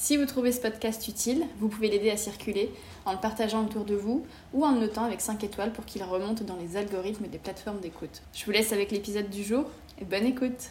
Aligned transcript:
Si 0.00 0.16
vous 0.16 0.26
trouvez 0.26 0.52
ce 0.52 0.60
podcast 0.60 1.08
utile, 1.08 1.44
vous 1.58 1.66
pouvez 1.66 1.90
l'aider 1.90 2.08
à 2.10 2.16
circuler 2.16 2.70
en 3.04 3.10
le 3.10 3.18
partageant 3.18 3.64
autour 3.64 3.84
de 3.84 3.96
vous 3.96 4.24
ou 4.54 4.64
en 4.64 4.70
le 4.70 4.82
notant 4.82 5.02
avec 5.02 5.20
5 5.20 5.42
étoiles 5.42 5.72
pour 5.72 5.84
qu'il 5.86 6.04
remonte 6.04 6.44
dans 6.44 6.54
les 6.54 6.76
algorithmes 6.76 7.26
des 7.26 7.38
plateformes 7.38 7.80
d'écoute. 7.80 8.22
Je 8.32 8.44
vous 8.44 8.52
laisse 8.52 8.72
avec 8.72 8.92
l'épisode 8.92 9.28
du 9.28 9.42
jour 9.42 9.64
et 10.00 10.04
bonne 10.04 10.24
écoute 10.24 10.70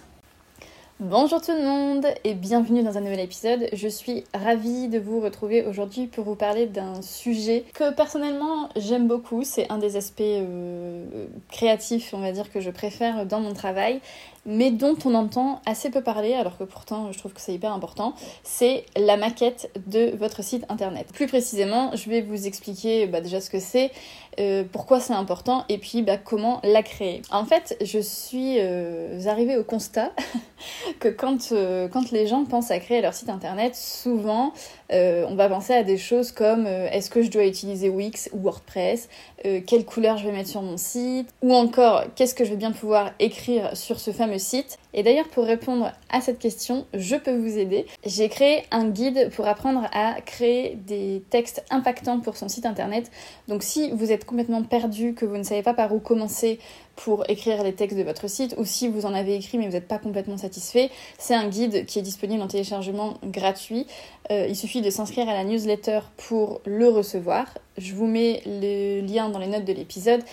Bonjour 0.99 1.39
tout 1.41 1.51
le 1.51 1.61
monde 1.61 2.07
et 2.23 2.33
bienvenue 2.33 2.81
dans 2.81 2.97
un 2.97 3.01
nouvel 3.01 3.19
épisode. 3.19 3.67
Je 3.71 3.87
suis 3.87 4.23
ravie 4.33 4.87
de 4.87 4.97
vous 4.97 5.19
retrouver 5.19 5.63
aujourd'hui 5.63 6.07
pour 6.07 6.23
vous 6.23 6.33
parler 6.33 6.65
d'un 6.65 7.03
sujet 7.03 7.65
que 7.75 7.93
personnellement 7.93 8.69
j'aime 8.75 9.07
beaucoup. 9.07 9.43
C'est 9.43 9.71
un 9.71 9.77
des 9.77 9.95
aspects 9.95 10.21
euh, 10.21 11.27
créatifs, 11.51 12.15
on 12.15 12.19
va 12.19 12.31
dire, 12.31 12.51
que 12.51 12.61
je 12.61 12.71
préfère 12.71 13.27
dans 13.27 13.41
mon 13.41 13.53
travail 13.53 13.99
mais 14.47 14.71
dont 14.71 14.95
on 15.05 15.13
entend 15.13 15.61
assez 15.65 15.91
peu 15.91 16.01
parler, 16.01 16.33
alors 16.33 16.57
que 16.57 16.63
pourtant 16.63 17.11
je 17.11 17.19
trouve 17.19 17.33
que 17.33 17.41
c'est 17.41 17.53
hyper 17.53 17.73
important, 17.73 18.13
c'est 18.43 18.85
la 18.95 19.17
maquette 19.17 19.69
de 19.85 20.15
votre 20.17 20.43
site 20.43 20.65
internet. 20.69 21.07
Plus 21.13 21.27
précisément, 21.27 21.95
je 21.95 22.09
vais 22.09 22.21
vous 22.21 22.47
expliquer 22.47 23.05
bah, 23.05 23.21
déjà 23.21 23.41
ce 23.41 23.49
que 23.49 23.59
c'est, 23.59 23.91
euh, 24.39 24.63
pourquoi 24.71 24.99
c'est 24.99 25.13
important, 25.13 25.65
et 25.67 25.77
puis 25.77 26.03
bah, 26.03 26.17
comment 26.17 26.61
la 26.63 26.83
créer. 26.83 27.23
En 27.31 27.43
fait, 27.43 27.75
je 27.83 27.99
suis 27.99 28.57
euh, 28.59 29.19
arrivée 29.25 29.57
au 29.57 29.63
constat 29.63 30.13
que 30.99 31.09
quand, 31.09 31.51
euh, 31.51 31.87
quand 31.87 32.11
les 32.11 32.27
gens 32.27 32.45
pensent 32.45 32.71
à 32.71 32.79
créer 32.79 33.01
leur 33.01 33.13
site 33.13 33.29
internet, 33.29 33.75
souvent 33.75 34.53
on 34.89 35.35
va 35.35 35.49
penser 35.49 35.73
à 35.73 35.83
des 35.83 35.97
choses 35.97 36.31
comme 36.31 36.65
est-ce 36.65 37.09
que 37.09 37.21
je 37.21 37.29
dois 37.29 37.45
utiliser 37.45 37.89
Wix 37.89 38.29
ou 38.31 38.39
WordPress, 38.39 39.09
quelle 39.43 39.83
couleur 39.83 40.15
je 40.15 40.25
vais 40.25 40.31
mettre 40.31 40.47
sur 40.49 40.61
mon 40.61 40.77
site, 40.77 41.27
ou 41.41 41.53
encore 41.53 42.05
qu'est-ce 42.15 42.33
que 42.33 42.45
je 42.45 42.51
vais 42.51 42.55
bien 42.55 42.71
pouvoir 42.71 43.11
écrire 43.19 43.75
sur 43.75 43.99
ce 43.99 44.11
fameux 44.11 44.36
site. 44.37 44.77
Et 44.93 45.03
d'ailleurs, 45.03 45.27
pour 45.27 45.45
répondre 45.45 45.91
à 46.09 46.21
cette 46.21 46.39
question, 46.39 46.85
je 46.93 47.15
peux 47.15 47.35
vous 47.35 47.57
aider. 47.57 47.85
J'ai 48.05 48.29
créé 48.29 48.63
un 48.71 48.89
guide 48.89 49.29
pour 49.35 49.47
apprendre 49.47 49.87
à 49.91 50.21
créer 50.21 50.77
des 50.87 51.23
textes 51.29 51.63
impactants 51.69 52.19
pour 52.19 52.37
son 52.37 52.49
site 52.49 52.65
internet. 52.65 53.11
Donc 53.47 53.63
si 53.63 53.91
vous 53.91 54.11
êtes 54.11 54.25
complètement 54.25 54.63
perdu, 54.63 55.13
que 55.13 55.25
vous 55.25 55.37
ne 55.37 55.43
savez 55.43 55.61
pas 55.61 55.73
par 55.73 55.93
où 55.93 55.99
commencer 55.99 56.59
pour 56.95 57.29
écrire 57.29 57.63
les 57.63 57.73
textes 57.73 57.97
de 57.97 58.03
votre 58.03 58.27
site, 58.27 58.55
ou 58.57 58.65
si 58.65 58.87
vous 58.87 59.05
en 59.05 59.13
avez 59.13 59.35
écrit 59.35 59.57
mais 59.57 59.67
vous 59.67 59.73
n'êtes 59.73 59.87
pas 59.87 59.99
complètement 59.99 60.37
satisfait, 60.37 60.89
c'est 61.19 61.35
un 61.35 61.47
guide 61.47 61.85
qui 61.85 61.99
est 61.99 62.01
disponible 62.01 62.41
en 62.41 62.47
téléchargement 62.47 63.15
gratuit. 63.23 63.85
Euh, 64.31 64.47
il 64.49 64.55
suffit 64.55 64.81
de 64.81 64.89
s'inscrire 64.89 65.29
à 65.29 65.33
la 65.33 65.43
newsletter 65.43 65.99
pour 66.17 66.61
le 66.65 66.89
recevoir. 66.89 67.45
Je 67.77 67.93
vous 67.93 68.07
mets 68.07 68.41
le 68.45 69.01
lien 69.01 69.29
dans 69.29 69.39
les 69.39 69.47
notes 69.47 69.65
de 69.65 69.73
l'épisode 69.73 70.23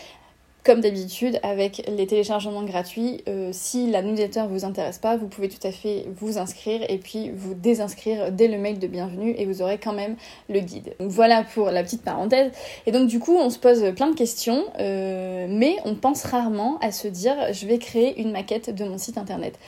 comme 0.64 0.80
d'habitude, 0.80 1.38
avec 1.42 1.88
les 1.88 2.06
téléchargements 2.06 2.62
gratuits, 2.64 3.22
euh, 3.28 3.50
si 3.52 3.90
la 3.90 4.00
newsletter 4.00 4.44
vous 4.48 4.64
intéresse 4.64 4.96
pas, 4.96 5.16
vous 5.16 5.28
pouvez 5.28 5.50
tout 5.50 5.64
à 5.66 5.70
fait 5.70 6.06
vous 6.16 6.38
inscrire 6.38 6.80
et 6.88 6.96
puis 6.96 7.30
vous 7.30 7.52
désinscrire 7.52 8.32
dès 8.32 8.48
le 8.48 8.56
mail 8.56 8.78
de 8.78 8.86
bienvenue 8.86 9.34
et 9.36 9.44
vous 9.44 9.60
aurez 9.60 9.76
quand 9.76 9.92
même 9.92 10.16
le 10.48 10.60
guide. 10.60 10.94
Voilà 11.00 11.44
pour 11.44 11.70
la 11.70 11.82
petite 11.82 12.02
parenthèse. 12.02 12.50
Et 12.86 12.92
donc 12.92 13.08
du 13.08 13.18
coup, 13.18 13.36
on 13.36 13.50
se 13.50 13.58
pose 13.58 13.84
plein 13.94 14.08
de 14.08 14.16
questions, 14.16 14.64
euh, 14.80 15.46
mais 15.50 15.76
on 15.84 15.94
pense 15.96 16.24
rarement 16.24 16.78
à 16.80 16.92
se 16.92 17.08
dire 17.08 17.34
je 17.52 17.66
vais 17.66 17.78
créer 17.78 18.18
une 18.18 18.32
maquette 18.32 18.74
de 18.74 18.84
mon 18.84 18.96
site 18.96 19.18
internet. 19.18 19.58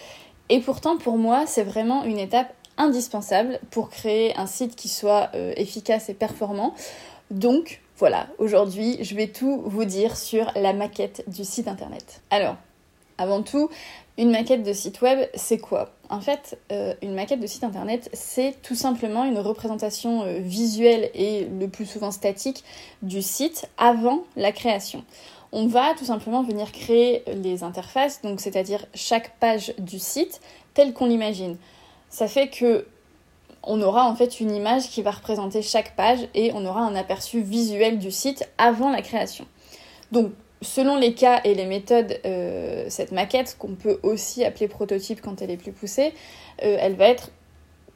Et 0.48 0.60
pourtant, 0.60 0.96
pour 0.96 1.18
moi, 1.18 1.44
c'est 1.46 1.64
vraiment 1.64 2.04
une 2.04 2.18
étape 2.18 2.54
indispensable 2.78 3.58
pour 3.70 3.90
créer 3.90 4.34
un 4.36 4.46
site 4.46 4.76
qui 4.76 4.88
soit 4.88 5.30
euh, 5.34 5.52
efficace 5.56 6.08
et 6.08 6.14
performant. 6.14 6.74
Donc, 7.30 7.82
voilà, 7.98 8.26
aujourd'hui, 8.38 8.98
je 9.02 9.14
vais 9.14 9.28
tout 9.28 9.62
vous 9.64 9.84
dire 9.86 10.16
sur 10.16 10.52
la 10.54 10.74
maquette 10.74 11.24
du 11.28 11.44
site 11.44 11.66
internet. 11.66 12.20
Alors, 12.30 12.56
avant 13.16 13.42
tout, 13.42 13.70
une 14.18 14.30
maquette 14.30 14.62
de 14.62 14.72
site 14.74 15.00
web, 15.00 15.26
c'est 15.34 15.56
quoi? 15.56 15.90
En 16.10 16.20
fait, 16.20 16.58
euh, 16.72 16.94
une 17.00 17.14
maquette 17.14 17.40
de 17.40 17.46
site 17.46 17.64
internet, 17.64 18.10
c'est 18.12 18.60
tout 18.62 18.74
simplement 18.74 19.24
une 19.24 19.38
représentation 19.38 20.24
euh, 20.24 20.38
visuelle 20.40 21.10
et 21.14 21.46
le 21.46 21.68
plus 21.68 21.86
souvent 21.86 22.10
statique 22.10 22.64
du 23.00 23.22
site 23.22 23.68
avant 23.78 24.24
la 24.36 24.52
création. 24.52 25.02
On 25.52 25.66
va 25.66 25.94
tout 25.94 26.04
simplement 26.04 26.42
venir 26.42 26.72
créer 26.72 27.22
les 27.28 27.62
interfaces, 27.62 28.20
donc 28.20 28.40
c'est-à-dire 28.40 28.84
chaque 28.94 29.38
page 29.38 29.74
du 29.78 29.98
site 29.98 30.40
telle 30.74 30.92
qu'on 30.92 31.06
l'imagine. 31.06 31.56
Ça 32.10 32.28
fait 32.28 32.48
que 32.48 32.86
on 33.66 33.82
aura 33.82 34.08
en 34.08 34.14
fait 34.14 34.40
une 34.40 34.54
image 34.54 34.88
qui 34.88 35.02
va 35.02 35.10
représenter 35.10 35.60
chaque 35.60 35.96
page 35.96 36.20
et 36.34 36.52
on 36.54 36.64
aura 36.64 36.80
un 36.80 36.94
aperçu 36.94 37.40
visuel 37.40 37.98
du 37.98 38.10
site 38.10 38.48
avant 38.58 38.90
la 38.90 39.02
création. 39.02 39.46
Donc 40.12 40.32
selon 40.62 40.96
les 40.96 41.14
cas 41.14 41.40
et 41.44 41.54
les 41.54 41.66
méthodes, 41.66 42.18
euh, 42.24 42.86
cette 42.88 43.12
maquette, 43.12 43.56
qu'on 43.58 43.74
peut 43.74 43.98
aussi 44.02 44.44
appeler 44.44 44.68
prototype 44.68 45.20
quand 45.20 45.42
elle 45.42 45.50
est 45.50 45.56
plus 45.56 45.72
poussée, 45.72 46.14
euh, 46.62 46.78
elle 46.80 46.94
va 46.94 47.08
être 47.08 47.30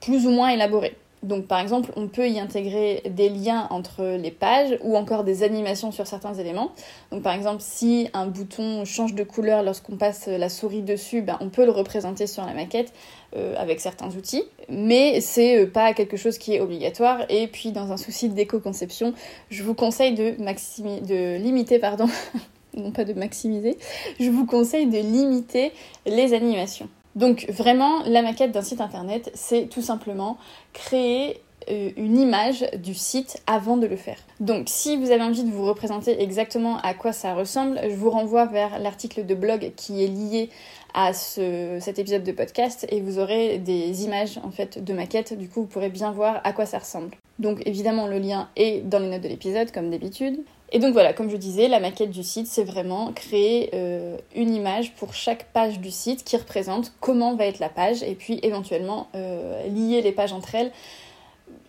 plus 0.01 0.27
ou 0.27 0.31
moins 0.31 0.49
élaborée. 0.49 0.97
Donc 1.23 1.47
par 1.47 1.61
exemple, 1.61 1.93
on 1.97 2.09
peut 2.09 2.29
y 2.29 2.41
intégrer 2.41 3.03
des 3.11 3.29
liens 3.29 3.67
entre 3.71 4.17
les 4.17 4.31
pages 4.31 4.79
ou 4.83 4.97
encore 4.97 5.23
des 5.23 5.43
animations 5.43 5.93
sur 5.93 6.07
certains 6.07 6.35
éléments. 6.35 6.73
Donc 7.11 7.23
par 7.23 7.35
exemple, 7.35 7.61
si 7.61 8.09
un 8.15 8.27
bouton 8.27 8.85
change 8.87 9.15
de 9.15 9.23
couleur 9.23 9.63
lorsqu'on 9.63 9.97
passe 9.97 10.29
la 10.29 10.49
souris 10.49 10.83
dessus, 10.83 11.21
ben, 11.21 11.37
on 11.41 11.51
peut 11.51 11.67
le 11.67 11.73
représenter 11.73 12.27
sur 12.27 12.45
la 12.47 12.55
maquette 12.55 12.95
euh, 13.37 13.55
avec 13.59 13.81
certains 13.81 14.09
outils. 14.17 14.45
Mais 14.71 15.21
c'est 15.21 15.59
euh, 15.59 15.67
pas 15.67 15.93
quelque 15.93 16.17
chose 16.17 16.39
qui 16.39 16.55
est 16.55 16.61
obligatoire. 16.61 17.27
Et 17.29 17.49
puis 17.49 17.73
dans 17.73 17.93
un 17.93 17.99
souci 17.99 18.31
d'éco-conception, 18.31 19.13
je 19.51 19.63
vous 19.63 19.75
conseille 19.75 20.15
de, 20.15 20.31
de 20.31 21.37
limiter, 21.37 21.79
pardon, 21.79 22.07
non 22.75 22.93
pas 22.93 23.05
de 23.05 23.13
maximiser, 23.13 23.77
je 24.19 24.31
vous 24.31 24.47
conseille 24.47 24.87
de 24.87 24.99
limiter 24.99 25.73
les 26.07 26.33
animations. 26.33 26.89
Donc 27.17 27.47
vraiment, 27.49 28.03
la 28.05 28.23
maquette 28.23 28.53
d'un 28.53 28.63
site 28.63 28.81
internet, 28.81 29.31
c'est 29.35 29.69
tout 29.69 29.83
simplement 29.83 30.39
créer 30.73 31.41
euh, 31.69 31.91
une 31.97 32.19
image 32.19 32.65
du 32.79 32.95
site 32.95 33.43
avant 33.47 33.77
de 33.77 33.87
le 33.87 33.97
faire. 33.97 34.17
Donc 34.39 34.69
si 34.69 34.97
vous 34.97 35.11
avez 35.11 35.23
envie 35.23 35.45
de 35.45 35.51
vous 35.51 35.67
représenter 35.67 36.23
exactement 36.23 36.79
à 36.79 36.95
quoi 36.95 37.13
ça 37.13 37.35
ressemble, 37.35 37.79
je 37.83 37.95
vous 37.95 38.11
renvoie 38.11 38.47
vers 38.47 38.79
l'article 38.79 39.27
de 39.27 39.35
blog 39.35 39.73
qui 39.77 40.03
est 40.03 40.09
lié 40.09 40.49
à 40.95 41.13
cet 41.13 41.99
épisode 41.99 42.25
de 42.25 42.33
podcast 42.33 42.87
et 42.89 43.01
vous 43.01 43.19
aurez 43.19 43.59
des 43.59 44.05
images 44.05 44.41
en 44.43 44.51
fait 44.51 44.83
de 44.83 44.93
maquette, 44.93 45.39
du 45.39 45.49
coup 45.49 45.61
vous 45.61 45.67
pourrez 45.67 45.91
bien 45.91 46.11
voir 46.11 46.41
à 46.43 46.53
quoi 46.53 46.67
ça 46.67 46.79
ressemble. 46.79 47.11
Donc 47.39 47.63
évidemment 47.67 48.07
le 48.07 48.19
lien 48.19 48.49
est 48.57 48.81
dans 48.81 48.99
les 48.99 49.09
notes 49.09 49.23
de 49.23 49.29
l'épisode 49.29 49.71
comme 49.71 49.91
d'habitude. 49.91 50.41
Et 50.73 50.79
donc 50.79 50.93
voilà, 50.93 51.13
comme 51.13 51.29
je 51.31 51.37
disais, 51.37 51.67
la 51.67 51.81
maquette 51.81 52.11
du 52.11 52.23
site, 52.23 52.47
c'est 52.47 52.63
vraiment 52.63 53.13
créer 53.13 53.71
euh, 53.75 54.17
une 54.35 54.55
image 54.55 54.95
pour 54.95 55.15
chaque 55.15 55.47
page 55.53 55.81
du 55.81 55.91
site 55.91 56.23
qui 56.23 56.37
représente 56.37 56.93
comment 57.01 57.35
va 57.35 57.47
être 57.47 57.59
la 57.59 57.69
page 57.69 58.03
et 58.03 58.15
puis 58.15 58.39
éventuellement 58.43 59.09
euh, 59.17 59.67
lier 59.67 60.01
les 60.01 60.13
pages 60.13 60.33
entre 60.33 60.55
elles. 60.55 60.71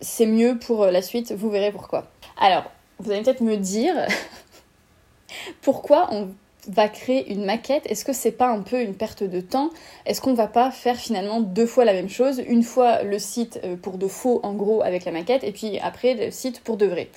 C'est 0.00 0.26
mieux 0.26 0.56
pour 0.58 0.86
la 0.86 1.02
suite, 1.02 1.32
vous 1.32 1.50
verrez 1.50 1.72
pourquoi. 1.72 2.06
Alors, 2.38 2.64
vous 3.00 3.10
allez 3.10 3.22
peut-être 3.22 3.40
me 3.40 3.56
dire 3.56 3.94
pourquoi 5.62 6.08
on 6.12 6.28
va 6.68 6.88
créer 6.88 7.32
une 7.32 7.44
maquette, 7.44 7.90
est-ce 7.90 8.04
que 8.04 8.12
c'est 8.12 8.32
pas 8.32 8.48
un 8.48 8.60
peu 8.60 8.80
une 8.80 8.94
perte 8.94 9.24
de 9.24 9.40
temps? 9.40 9.70
Est-ce 10.06 10.20
qu'on 10.20 10.34
va 10.34 10.46
pas 10.46 10.70
faire 10.70 10.96
finalement 10.96 11.40
deux 11.40 11.66
fois 11.66 11.84
la 11.84 11.92
même 11.92 12.08
chose? 12.08 12.40
Une 12.46 12.62
fois 12.62 13.02
le 13.02 13.18
site 13.18 13.60
euh, 13.64 13.76
pour 13.76 13.98
de 13.98 14.06
faux 14.06 14.40
en 14.44 14.52
gros 14.52 14.82
avec 14.82 15.04
la 15.04 15.10
maquette 15.10 15.42
et 15.42 15.50
puis 15.50 15.80
après 15.80 16.14
le 16.14 16.30
site 16.30 16.60
pour 16.60 16.76
de 16.76 16.86
vrai? 16.86 17.10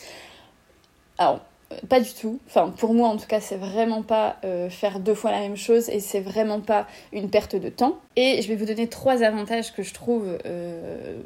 Alors, 1.19 1.41
pas 1.89 1.99
du 1.99 2.13
tout. 2.13 2.39
Enfin, 2.47 2.69
pour 2.69 2.93
moi, 2.93 3.09
en 3.09 3.17
tout 3.17 3.27
cas, 3.27 3.39
c'est 3.39 3.57
vraiment 3.57 4.01
pas 4.01 4.37
euh, 4.43 4.69
faire 4.69 4.99
deux 4.99 5.13
fois 5.13 5.31
la 5.31 5.39
même 5.39 5.57
chose 5.57 5.89
et 5.89 5.99
c'est 5.99 6.19
vraiment 6.19 6.59
pas 6.59 6.87
une 7.13 7.29
perte 7.29 7.55
de 7.55 7.69
temps. 7.69 7.99
Et 8.15 8.41
je 8.41 8.47
vais 8.47 8.55
vous 8.55 8.65
donner 8.65 8.87
trois 8.87 9.23
avantages 9.23 9.73
que 9.73 9.83
je 9.83 9.93
trouve 9.93 10.37
euh, 10.45 11.17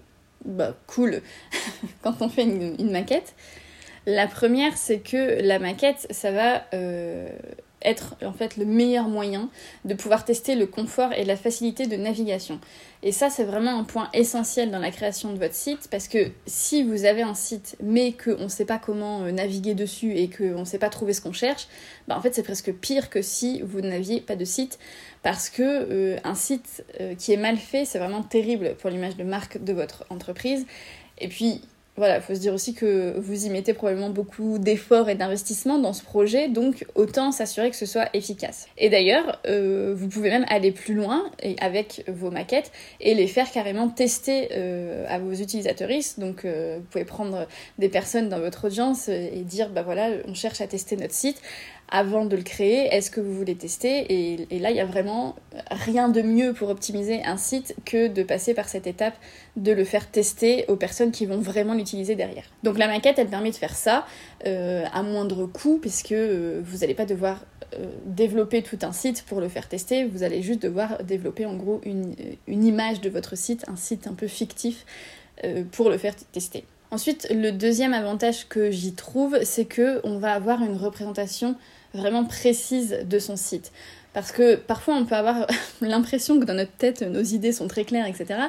bah, 0.46 0.76
cool 0.88 1.22
quand 2.02 2.22
on 2.22 2.30
fait 2.30 2.44
une, 2.44 2.92
maquette. 2.92 3.36
La 4.06 4.28
première, 4.28 4.78
c'est 4.78 5.00
que 5.00 5.42
la 5.42 5.60
maquette, 5.60 6.08
ça 6.10 6.32
va 6.32 6.64
euh, 6.74 7.30
être 7.82 8.16
en 8.24 8.34
fait 8.34 8.58
le 8.58 8.66
meilleur 8.66 9.08
moyen 9.08 9.50
de 9.86 9.94
pouvoir 9.94 10.26
tester 10.26 10.56
le 10.56 10.66
confort 10.66 11.14
et 11.14 11.24
la 11.24 11.36
facilité 11.36 11.88
de 11.88 11.96
navigation. 11.96 12.60
Et 13.02 13.12
ça, 13.12 13.30
c'est 13.30 13.46
vraiment 13.46 13.80
un 13.80 13.86
point 13.86 14.10
essentiel 14.14 14.72
dans 14.72 14.80
la 14.80 14.92
création 14.92 15.32
de 15.32 15.40
votre 15.40 15.54
site 15.54 15.88
parce 15.90 16.08
que 16.08 16.32
si 16.46 16.84
vous 16.84 17.06
avez 17.06 17.22
un 17.22 17.34
site 17.34 17.78
mais 17.82 18.12
qu'on 18.12 18.44
ne 18.44 18.48
sait 18.50 18.66
pas 18.66 18.78
comment 18.78 19.24
euh, 19.24 19.32
naviguer 19.32 19.74
dessus 19.74 20.16
et 20.16 20.30
qu'on 20.30 20.60
ne 20.60 20.66
sait 20.66 20.80
pas 20.80 20.90
trouver 20.90 21.14
ce 21.14 21.22
qu'on 21.22 21.34
cherche, 21.34 21.68
bah 22.08 22.18
en 22.18 22.22
fait 22.22 22.36
c'est 22.36 22.44
presque 22.44 22.74
pire 22.74 23.10
que 23.10 23.22
si 23.22 23.62
vous 23.62 23.82
n'aviez 23.82 24.20
pas 24.20 24.36
de 24.36 24.46
site 24.46 24.80
parce 25.24 25.50
que 25.50 25.62
euh, 25.64 26.18
un 26.24 26.36
site 26.36 26.84
euh, 27.00 27.16
qui 27.16 27.32
est 27.32 27.38
mal 27.38 27.58
fait, 27.58 27.86
c'est 27.86 28.00
vraiment 28.00 28.24
terrible 28.24 28.76
pour 28.76 28.90
l'image 28.90 29.16
de 29.16 29.24
marque 29.24 29.64
de 29.64 29.74
votre 29.74 30.06
entreprise. 30.10 30.66
Et 31.20 31.28
puis 31.28 31.62
voilà, 32.00 32.16
il 32.16 32.22
faut 32.22 32.34
se 32.34 32.40
dire 32.40 32.54
aussi 32.54 32.74
que 32.74 33.20
vous 33.20 33.46
y 33.46 33.50
mettez 33.50 33.74
probablement 33.74 34.10
beaucoup 34.10 34.58
d'efforts 34.58 35.10
et 35.10 35.16
d'investissement 35.16 35.78
dans 35.80 35.92
ce 35.92 36.02
projet, 36.02 36.48
donc 36.48 36.86
autant 36.96 37.34
s'assurer 37.34 37.70
que 37.70 37.76
ce 37.76 37.86
soit 37.86 38.08
efficace. 38.14 38.68
Et 38.78 38.90
d'ailleurs, 38.90 39.42
euh, 39.46 39.94
vous 39.98 40.08
pouvez 40.08 40.30
même 40.30 40.46
aller 40.48 40.72
plus 40.72 40.94
loin 40.94 41.30
avec 41.60 42.06
vos 42.08 42.32
maquettes 42.32 42.72
et 43.02 43.16
les 43.16 43.28
faire 43.28 43.52
carrément 43.52 43.90
tester 43.90 44.48
euh, 44.54 45.06
à 45.10 45.20
vos 45.20 45.34
utilisateuristes. 45.34 46.22
Donc 46.22 46.46
euh, 46.46 46.78
vous 46.78 46.86
pouvez 46.90 47.04
prendre 47.04 47.48
des 47.80 47.90
personnes 47.90 48.30
dans 48.30 48.40
votre 48.40 48.68
audience 48.68 49.10
et 49.10 49.44
dire, 49.44 49.70
bah 49.70 49.82
voilà, 49.82 50.10
on 50.26 50.34
cherche 50.34 50.62
à 50.62 50.68
tester 50.68 50.96
notre 50.96 51.14
site 51.14 51.42
avant 51.92 52.26
de 52.26 52.36
le 52.36 52.44
créer, 52.44 52.94
est-ce 52.94 53.10
que 53.10 53.20
vous 53.20 53.34
voulez 53.34 53.56
tester 53.56 54.06
et, 54.50 54.60
là, 54.60 54.70
il 54.70 54.76
n'y 54.76 54.80
a 54.80 54.86
vraiment 54.86 55.36
rien 55.72 56.10
de 56.10 56.22
mieux 56.22 56.54
pour 56.54 56.70
optimiser 56.70 57.24
un 57.24 57.38
site 57.38 57.76
que 57.86 58.08
de 58.08 58.24
passer 58.24 58.54
par 58.54 58.70
cette 58.70 58.88
étape 58.88 59.16
de 59.56 59.72
le 59.72 59.84
faire 59.84 60.10
tester 60.10 60.66
aux 60.68 60.76
personnes 60.76 61.12
qui 61.12 61.26
vont 61.26 61.40
vraiment 61.40 61.74
l'utiliser 61.74 62.16
derrière. 62.16 62.46
Donc 62.64 62.78
la 62.78 62.88
maquette, 62.88 63.18
elle 63.18 63.28
permet 63.28 63.52
de 63.52 63.56
faire 63.56 63.76
ça 63.76 64.06
euh, 64.46 64.86
à 64.94 65.02
moindre 65.02 65.46
coût, 65.48 65.80
puisque 65.82 66.12
euh, 66.12 66.62
vous 66.64 66.80
n'allez 66.80 66.94
pas 66.94 67.06
devoir 67.06 67.44
euh, 67.74 67.92
développer 68.06 68.62
tout 68.62 68.80
un 68.84 68.92
site 68.92 69.24
pour 69.28 69.42
le 69.42 69.50
faire 69.50 69.68
tester, 69.68 70.06
vous 70.06 70.24
allez 70.24 70.42
juste 70.42 70.62
devoir 70.62 71.04
développer 71.04 71.46
en 71.46 71.56
gros 71.56 71.82
une, 71.84 72.14
une 72.48 72.66
image 72.66 73.02
de 73.02 73.10
votre 73.10 73.36
site, 73.36 73.66
un 73.68 73.76
site 73.76 74.08
un 74.08 74.14
peu 74.14 74.28
fictif 74.28 74.86
pour 75.72 75.90
le 75.90 75.98
faire 75.98 76.14
tester. 76.34 76.66
Ensuite, 76.92 77.28
le 77.30 77.52
deuxième 77.52 77.94
avantage 77.94 78.48
que 78.48 78.72
j'y 78.72 78.94
trouve, 78.94 79.38
c'est 79.44 79.66
que 79.66 80.02
on 80.04 80.18
va 80.18 80.34
avoir 80.34 80.64
une 80.64 80.76
représentation 80.76 81.56
vraiment 81.94 82.24
précise 82.24 83.00
de 83.06 83.20
son 83.20 83.36
site. 83.36 83.72
Parce 84.14 84.32
que 84.32 84.56
parfois 84.56 84.96
on 84.96 85.06
peut 85.06 85.16
avoir 85.16 85.46
l'impression 85.82 86.40
que 86.40 86.46
dans 86.46 86.56
notre 86.56 86.72
tête 86.72 87.04
nos 87.04 87.22
idées 87.22 87.52
sont 87.52 87.68
très 87.68 87.84
claires, 87.84 88.08
etc. 88.08 88.40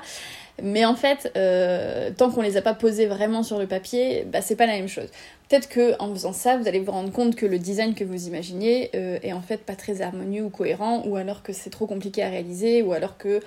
Mais 0.62 0.84
en 0.84 0.94
fait, 0.94 1.32
euh, 1.36 2.10
tant 2.16 2.30
qu'on 2.30 2.42
les 2.42 2.56
a 2.56 2.62
pas 2.62 2.74
posées 2.74 3.06
vraiment 3.06 3.42
sur 3.42 3.58
le 3.58 3.66
papier, 3.66 4.24
bah, 4.30 4.40
c'est 4.42 4.56
pas 4.56 4.66
la 4.66 4.74
même 4.74 4.88
chose. 4.88 5.08
Peut-être 5.48 5.68
que 5.68 5.94
en 5.98 6.12
faisant 6.12 6.32
ça, 6.32 6.56
vous 6.56 6.68
allez 6.68 6.80
vous 6.80 6.92
rendre 6.92 7.12
compte 7.12 7.34
que 7.34 7.46
le 7.46 7.58
design 7.58 7.94
que 7.94 8.04
vous 8.04 8.26
imaginez 8.26 8.90
euh, 8.94 9.18
est 9.22 9.32
en 9.32 9.40
fait 9.40 9.58
pas 9.58 9.74
très 9.74 10.02
harmonieux 10.02 10.44
ou 10.44 10.50
cohérent, 10.50 11.02
ou 11.06 11.16
alors 11.16 11.42
que 11.42 11.52
c'est 11.52 11.70
trop 11.70 11.86
compliqué 11.86 12.22
à 12.22 12.28
réaliser, 12.28 12.82
ou 12.82 12.92
alors 12.92 13.16
que 13.16 13.40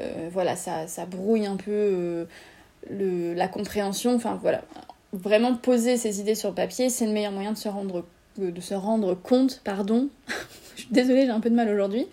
euh, 0.00 0.28
voilà, 0.30 0.56
ça, 0.56 0.86
brouille 1.06 1.46
un 1.46 1.56
peu 1.56 2.26
le, 2.90 3.34
la 3.34 3.48
compréhension. 3.48 4.14
Enfin 4.14 4.38
voilà, 4.40 4.62
vraiment 5.12 5.54
poser 5.54 5.96
ses 5.96 6.20
idées 6.20 6.34
sur 6.34 6.50
le 6.50 6.54
papier, 6.54 6.90
c'est 6.90 7.06
le 7.06 7.12
meilleur 7.12 7.32
moyen 7.32 7.52
de 7.52 7.58
se 7.58 7.68
rendre 7.68 8.04
de 8.38 8.60
se 8.60 8.74
rendre 8.74 9.14
compte, 9.14 9.60
pardon, 9.64 10.08
je 10.76 10.84
désolée, 10.92 11.26
j'ai 11.26 11.32
un 11.32 11.40
peu 11.40 11.50
de 11.50 11.56
mal 11.56 11.68
aujourd'hui, 11.68 12.06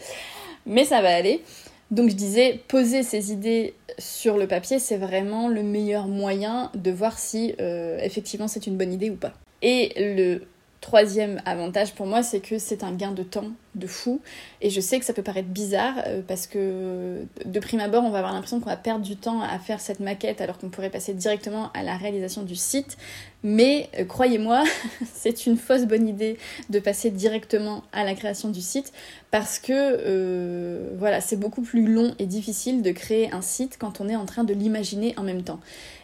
mais 0.65 0.83
ça 0.83 1.01
va 1.01 1.13
aller. 1.13 1.43
Donc 1.91 2.09
je 2.09 2.15
disais, 2.15 2.61
poser 2.67 3.03
ses 3.03 3.31
idées 3.31 3.75
sur 3.99 4.37
le 4.37 4.47
papier, 4.47 4.79
c'est 4.79 4.97
vraiment 4.97 5.47
le 5.47 5.61
meilleur 5.61 6.07
moyen 6.07 6.71
de 6.73 6.89
voir 6.89 7.19
si 7.19 7.53
euh, 7.61 7.99
effectivement 8.01 8.47
c'est 8.47 8.65
une 8.65 8.75
bonne 8.75 8.91
idée 8.91 9.11
ou 9.11 9.15
pas. 9.15 9.33
Et 9.61 9.93
le 9.97 10.47
troisième 10.81 11.41
avantage 11.45 11.93
pour 11.93 12.07
moi, 12.07 12.23
c'est 12.23 12.39
que 12.39 12.57
c'est 12.57 12.83
un 12.83 12.91
gain 12.91 13.11
de 13.11 13.23
temps 13.23 13.51
de 13.75 13.87
fou. 13.87 14.21
Et 14.61 14.69
je 14.69 14.79
sais 14.81 14.99
que 14.99 15.05
ça 15.05 15.13
peut 15.13 15.23
paraître 15.23 15.49
bizarre 15.49 15.95
euh, 16.07 16.21
parce 16.27 16.47
que 16.47 17.25
de 17.45 17.59
prime 17.59 17.79
abord, 17.79 18.03
on 18.03 18.09
va 18.09 18.19
avoir 18.19 18.33
l'impression 18.33 18.59
qu'on 18.59 18.69
va 18.69 18.77
perdre 18.77 19.05
du 19.05 19.17
temps 19.17 19.41
à 19.41 19.59
faire 19.59 19.79
cette 19.79 19.99
maquette 19.99 20.41
alors 20.41 20.57
qu'on 20.57 20.69
pourrait 20.69 20.89
passer 20.89 21.13
directement 21.13 21.71
à 21.73 21.83
la 21.83 21.97
réalisation 21.97 22.43
du 22.43 22.55
site. 22.55 22.97
Mais 23.43 23.89
euh, 23.99 24.05
croyez-moi, 24.05 24.63
c'est 25.13 25.45
une 25.45 25.55
fausse 25.55 25.85
bonne 25.85 26.07
idée 26.07 26.37
de 26.69 26.79
passer 26.79 27.11
directement 27.11 27.83
à 27.93 28.03
la 28.03 28.15
création 28.15 28.49
du 28.49 28.61
site 28.61 28.91
parce 29.29 29.59
que 29.59 29.71
euh, 29.73 30.89
voilà, 30.97 31.21
c'est 31.21 31.35
beaucoup 31.35 31.61
plus 31.61 31.85
long 31.85 32.15
et 32.17 32.25
difficile 32.25 32.81
de 32.81 32.91
créer 32.91 33.31
un 33.31 33.41
site 33.41 33.77
quand 33.77 34.01
on 34.01 34.09
est 34.09 34.15
en 34.15 34.25
train 34.25 34.45
de 34.45 34.53
l'imaginer 34.53 35.13
en 35.17 35.23
même 35.23 35.43
temps. 35.43 35.59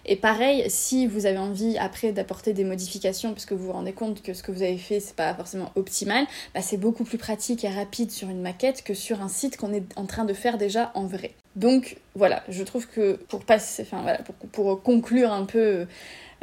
Et 0.05 0.15
pareil, 0.15 0.65
si 0.67 1.07
vous 1.07 1.25
avez 1.25 1.37
envie 1.37 1.77
après 1.77 2.11
d'apporter 2.11 2.53
des 2.53 2.63
modifications 2.63 3.31
parce 3.31 3.45
que 3.45 3.53
vous 3.53 3.65
vous 3.65 3.71
rendez 3.71 3.93
compte 3.93 4.21
que 4.21 4.33
ce 4.33 4.43
que 4.43 4.51
vous 4.51 4.63
avez 4.63 4.77
fait 4.77 4.99
c'est 4.99 5.15
pas 5.15 5.33
forcément 5.33 5.71
optimal, 5.75 6.25
bah 6.53 6.61
c'est 6.61 6.77
beaucoup 6.77 7.03
plus 7.03 7.17
pratique 7.17 7.60
rapide 7.69 8.11
sur 8.11 8.29
une 8.29 8.41
maquette 8.41 8.83
que 8.83 8.93
sur 8.93 9.21
un 9.21 9.27
site 9.27 9.57
qu'on 9.57 9.73
est 9.73 9.83
en 9.95 10.05
train 10.05 10.25
de 10.25 10.33
faire 10.33 10.57
déjà 10.57 10.91
en 10.95 11.05
vrai. 11.05 11.33
Donc 11.55 11.97
voilà, 12.15 12.43
je 12.49 12.63
trouve 12.63 12.87
que 12.87 13.13
pour 13.27 13.43
passer, 13.43 13.83
enfin 13.83 14.01
voilà, 14.01 14.19
pour, 14.51 14.81
conclure 14.81 15.31
un 15.33 15.45
peu 15.45 15.85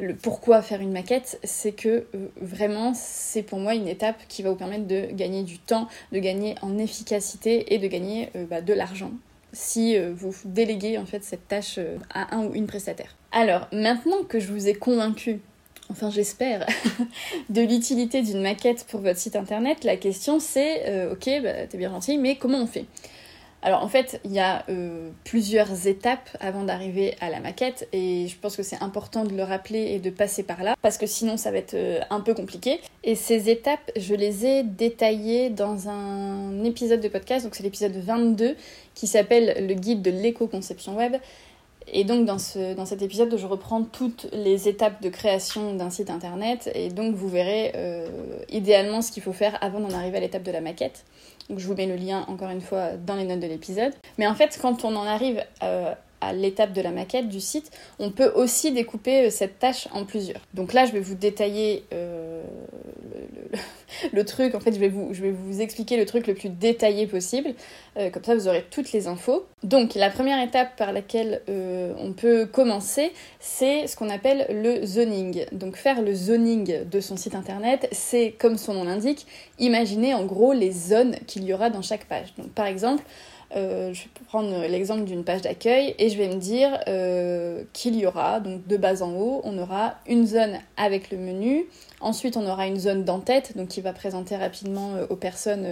le 0.01 0.15
pourquoi 0.15 0.63
faire 0.63 0.81
une 0.81 0.93
maquette, 0.93 1.41
c'est 1.45 1.73
que 1.73 2.07
euh, 2.15 2.29
vraiment 2.41 2.93
c'est 2.95 3.43
pour 3.43 3.59
moi 3.59 3.75
une 3.75 3.89
étape 3.89 4.17
qui 4.29 4.43
va 4.43 4.51
vous 4.51 4.57
permettre 4.57 4.87
de 4.87 5.09
gagner 5.13 5.43
du 5.43 5.59
temps, 5.59 5.89
de 6.13 6.19
gagner 6.19 6.55
en 6.63 6.79
efficacité 6.79 7.75
et 7.75 7.79
de 7.79 7.87
gagner 7.87 8.31
euh, 8.37 8.45
bah, 8.45 8.61
de 8.61 8.73
l'argent 8.73 9.11
si 9.55 9.97
euh, 9.97 10.13
vous 10.15 10.35
déléguez 10.45 10.99
en 10.99 11.07
fait 11.07 11.25
cette 11.25 11.49
tâche 11.49 11.81
à 12.13 12.37
un 12.37 12.45
ou 12.45 12.55
une 12.55 12.67
prestataire. 12.67 13.17
Alors 13.33 13.67
maintenant 13.73 14.23
que 14.29 14.39
je 14.39 14.53
vous 14.53 14.69
ai 14.69 14.75
convaincu, 14.75 15.41
enfin 15.91 16.11
j'espère, 16.11 16.67
de 17.49 17.63
l'utilité 17.63 18.23
d'une 18.23 18.43
maquette 18.43 18.87
pour 18.91 19.01
votre 19.01 19.19
site 19.19 19.37
internet, 19.37 19.85
la 19.85 19.97
question 19.97 20.41
c'est 20.41 21.09
ok, 21.11 21.43
bah, 21.43 21.67
t'es 21.69 21.79
bien 21.79 21.91
gentil, 21.91 22.19
mais 22.19 22.37
comment 22.37 22.59
on 22.59 22.67
fait? 22.67 22.87
Alors 23.61 23.83
en 23.83 23.89
fait, 23.89 24.21
il 24.25 24.33
y 24.33 24.39
a 24.39 24.65
euh, 24.69 25.11
plusieurs 25.25 25.89
étapes 25.89 26.31
avant 26.39 26.63
d'arriver 26.63 27.17
à 27.21 27.29
la 27.29 27.41
maquette 27.41 27.89
et 27.93 28.29
je 28.29 28.39
pense 28.39 28.57
que 28.57 28.63
c'est 28.63 28.81
important 28.83 29.25
de 29.25 29.35
le 29.35 29.43
rappeler 29.43 29.95
et 29.95 29.99
de 29.99 30.11
passer 30.11 30.45
par 30.45 30.63
là 30.63 30.77
parce 30.81 30.97
que 30.97 31.07
sinon 31.07 31.37
ça 31.37 31.51
va 31.51 31.59
être 31.59 31.75
euh, 31.75 31.99
un 32.11 32.21
peu 32.21 32.35
compliqué. 32.35 32.81
Et 33.03 33.17
ces 33.17 33.51
étapes, 33.51 33.91
je 33.97 34.15
les 34.15 34.47
ai 34.47 34.63
détaillées 34.63 35.51
dans 35.51 35.89
un 35.89 36.63
épisode 36.63 37.01
de 37.01 37.09
podcast, 37.09 37.45
donc 37.45 37.57
c'est 37.57 37.65
l'épisode 37.65 37.97
22 37.97 38.55
qui 38.95 39.09
s'appelle 39.09 39.67
le 39.67 39.75
guide 39.75 40.03
de 40.03 40.11
l'éco-conception 40.13 40.97
web. 40.97 41.17
Et 41.93 42.05
donc 42.05 42.27
dans, 42.27 42.39
ce, 42.39 42.75
dans 42.75 42.85
cet 42.85 43.03
épisode, 43.03 43.35
je 43.37 43.47
reprends 43.47 43.83
toutes 43.83 44.29
les 44.33 44.69
étapes 44.69 45.03
de 45.03 45.09
création 45.09 45.75
d'un 45.75 45.91
site 45.91 46.11
internet 46.11 46.71
et 46.75 46.89
donc 46.89 47.15
vous 47.15 47.29
verrez 47.29 47.73
euh, 47.77 48.09
idéalement 48.51 49.03
ce 49.03 49.11
qu'il 49.13 49.23
faut 49.23 49.33
faire 49.33 49.57
avant 49.61 49.81
d'en 49.81 49.91
arriver 49.91 50.19
à 50.19 50.21
l'étape 50.21 50.43
de 50.43 50.51
la 50.51 50.61
maquette. 50.61 51.05
Donc 51.49 51.59
je 51.59 51.67
vous 51.67 51.75
mets 51.75 51.87
le 51.87 51.97
lien 51.97 52.25
encore 52.29 52.51
une 52.51 52.61
fois 52.61 52.93
dans 52.93 53.15
les 53.15 53.25
notes 53.25 53.41
de 53.41 53.47
l'épisode. 53.47 53.93
Mais 54.19 54.27
en 54.27 54.35
fait, 54.35 54.59
quand 54.61 54.85
on 54.85 54.95
en 54.97 55.05
arrive 55.05 55.43
euh, 55.63 55.95
à 56.21 56.33
l'étape 56.33 56.73
de 56.73 56.81
la 56.81 56.91
maquette 56.91 57.29
du 57.29 57.41
site, 57.41 57.71
on 57.99 58.11
peut 58.11 58.33
aussi 58.35 58.73
découper 58.73 59.27
euh, 59.27 59.31
cette 59.31 59.59
tâche 59.59 59.89
en 59.93 60.05
plusieurs. 60.05 60.41
Donc 60.55 60.73
là, 60.73 60.87
je 60.87 60.93
vais 60.93 61.01
vous 61.01 61.15
détailler 61.15 61.85
euh, 61.93 62.43
le, 64.13 64.25
truc, 64.25 64.55
en 64.55 64.61
fait, 64.61 64.73
je 64.73 64.81
vais, 64.81 64.89
vous, 64.89 65.61
expliquer 65.61 65.97
le 65.97 66.07
truc 66.07 66.27
le 66.27 66.35
plus 66.35 66.49
détaillé 66.49 67.07
possible, 67.07 67.55
euh, 67.97 68.11
comme 68.11 68.25
ça 68.25 68.35
vous 68.35 68.49
aurez 68.49 68.65
toutes 68.71 68.93
les 68.93 69.07
infos. 69.07 69.47
Donc 69.63 69.95
la 69.95 70.11
première 70.11 70.41
étape 70.43 70.77
par 70.77 70.93
laquelle 70.93 71.43
on 71.49 72.13
peut 72.13 72.47
commencer, 72.47 73.13
c'est 73.41 73.89
ce 73.89 73.97
qu'on 73.97 74.09
appelle 74.09 74.47
le 74.51 74.87
zoning. 74.87 75.47
Donc 75.51 75.77
faire 75.77 76.01
le 76.01 76.15
zoning 76.15 76.85
de 76.85 77.01
son 77.01 77.17
site 77.17 77.35
internet, 77.35 77.89
c'est 77.91 78.37
comme 78.39 78.57
son 78.57 78.75
nom 78.75 78.85
l'indique, 78.85 79.27
imaginer 79.59 80.15
en 80.15 80.25
gros 80.25 80.53
les 80.53 80.71
zones 80.71 81.17
qu'il 81.27 81.43
y 81.43 81.53
aura 81.53 81.71
dans 81.71 81.83
chaque 81.83 82.05
page. 82.05 82.35
Donc 82.39 82.51
par 82.51 82.67
exemple, 82.67 83.03
euh, 83.57 83.95
je 83.95 84.03
vais 84.03 84.11
prendre 84.27 84.67
l'exemple 84.67 85.05
d'une 85.05 85.25
page 85.25 85.41
d'accueil 85.41 85.95
et 85.99 86.11
je 86.11 86.19
vais 86.19 86.29
me 86.29 86.35
dire 86.35 86.79
euh, 86.87 87.65
qu'il 87.73 87.97
y 87.97 88.07
aura, 88.07 88.41
donc 88.41 88.67
de 88.67 88.77
bas 88.77 89.03
en 89.03 89.15
haut, 89.15 89.41
on 89.45 89.57
aura 89.59 89.95
une 90.07 90.27
zone 90.27 90.59
avec 90.77 91.11
le 91.11 91.17
menu. 91.17 91.67
Ensuite, 92.01 92.37
on 92.37 92.47
aura 92.47 92.67
une 92.67 92.79
zone 92.79 93.05
d'en-tête, 93.05 93.57
donc 93.57 93.69
qui 93.69 93.81
va 93.81 93.93
présenter 93.93 94.37
rapidement 94.37 94.95
euh, 94.95 95.07
aux 95.09 95.17
personnes 95.17 95.67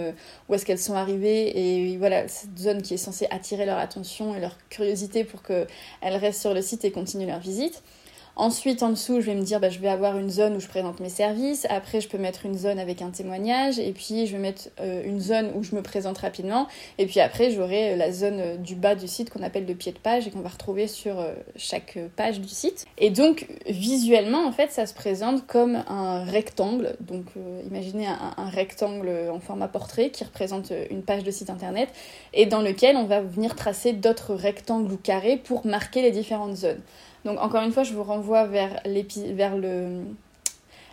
où 0.49 0.55
est-ce 0.55 0.65
qu'elles 0.65 0.79
sont 0.79 0.95
arrivées. 0.95 1.57
Et 1.57 1.97
voilà, 1.97 2.27
cette 2.27 2.57
zone 2.57 2.81
qui 2.81 2.95
est 2.95 2.97
censée 2.97 3.27
attirer 3.29 3.65
leur 3.65 3.77
attention 3.77 4.35
et 4.35 4.39
leur 4.39 4.57
curiosité 4.69 5.23
pour 5.23 5.43
qu'elles 5.43 5.67
restent 6.01 6.41
sur 6.41 6.53
le 6.53 6.61
site 6.61 6.83
et 6.83 6.91
continuent 6.91 7.27
leur 7.27 7.39
visite. 7.39 7.83
Ensuite, 8.39 8.83
en 8.83 8.89
dessous, 8.89 9.19
je 9.19 9.25
vais 9.25 9.33
me 9.33 9.41
dire, 9.41 9.59
bah, 9.59 9.71
je 9.71 9.79
vais 9.79 9.87
avoir 9.87 10.15
une 10.15 10.29
zone 10.29 10.55
où 10.55 10.59
je 10.59 10.67
présente 10.67 10.99
mes 10.99 11.09
services. 11.09 11.65
Après, 11.71 12.01
je 12.01 12.07
peux 12.07 12.19
mettre 12.19 12.45
une 12.45 12.55
zone 12.55 12.77
avec 12.77 13.01
un 13.01 13.09
témoignage. 13.09 13.79
Et 13.79 13.91
puis, 13.93 14.27
je 14.27 14.33
vais 14.33 14.37
mettre 14.37 14.69
euh, 14.79 15.01
une 15.03 15.19
zone 15.19 15.49
où 15.55 15.63
je 15.63 15.73
me 15.73 15.81
présente 15.81 16.19
rapidement. 16.19 16.67
Et 16.99 17.07
puis 17.07 17.19
après, 17.19 17.49
j'aurai 17.49 17.93
euh, 17.93 17.95
la 17.95 18.11
zone 18.11 18.39
euh, 18.39 18.57
du 18.57 18.75
bas 18.75 18.93
du 18.93 19.07
site 19.07 19.31
qu'on 19.31 19.41
appelle 19.41 19.65
le 19.65 19.73
pied 19.73 19.91
de 19.91 19.97
page 19.97 20.27
et 20.27 20.29
qu'on 20.29 20.41
va 20.41 20.49
retrouver 20.49 20.85
sur 20.87 21.15
chaque 21.55 21.97
page 22.15 22.39
du 22.39 22.47
site. 22.47 22.85
Et 22.99 23.09
donc, 23.09 23.47
visuellement, 23.65 24.45
en 24.45 24.51
fait, 24.51 24.71
ça 24.71 24.85
se 24.85 24.93
présente 24.93 25.47
comme 25.47 25.83
un 25.87 26.23
rectangle. 26.23 26.95
Donc, 26.99 27.25
imaginez 27.65 28.05
un, 28.05 28.35
un, 28.37 28.49
rectangle 28.49 29.09
en 29.31 29.39
format 29.39 29.67
portrait 29.67 30.11
qui 30.11 30.23
représente 30.23 30.71
une 30.91 31.01
page 31.01 31.23
de 31.23 31.31
site 31.31 31.49
internet 31.49 31.89
et 32.33 32.45
dans 32.45 32.61
lequel 32.61 32.97
on 32.97 33.05
va 33.05 33.21
venir 33.21 33.55
tracer 33.55 33.93
d'autres 33.93 34.35
rectangles 34.35 34.91
ou 34.91 34.97
carrés 34.97 35.37
pour 35.37 35.65
marquer 35.65 36.03
les 36.03 36.11
différentes 36.11 36.55
zones. 36.55 36.81
Donc 37.27 37.41
encore 37.41 37.61
une 37.61 37.73
fois, 37.73 37.83
je 37.83 37.93
vous 37.93 38.03
renvoie 38.03 38.45
vers, 38.45 38.79
vers 39.33 39.57
le, 39.57 40.03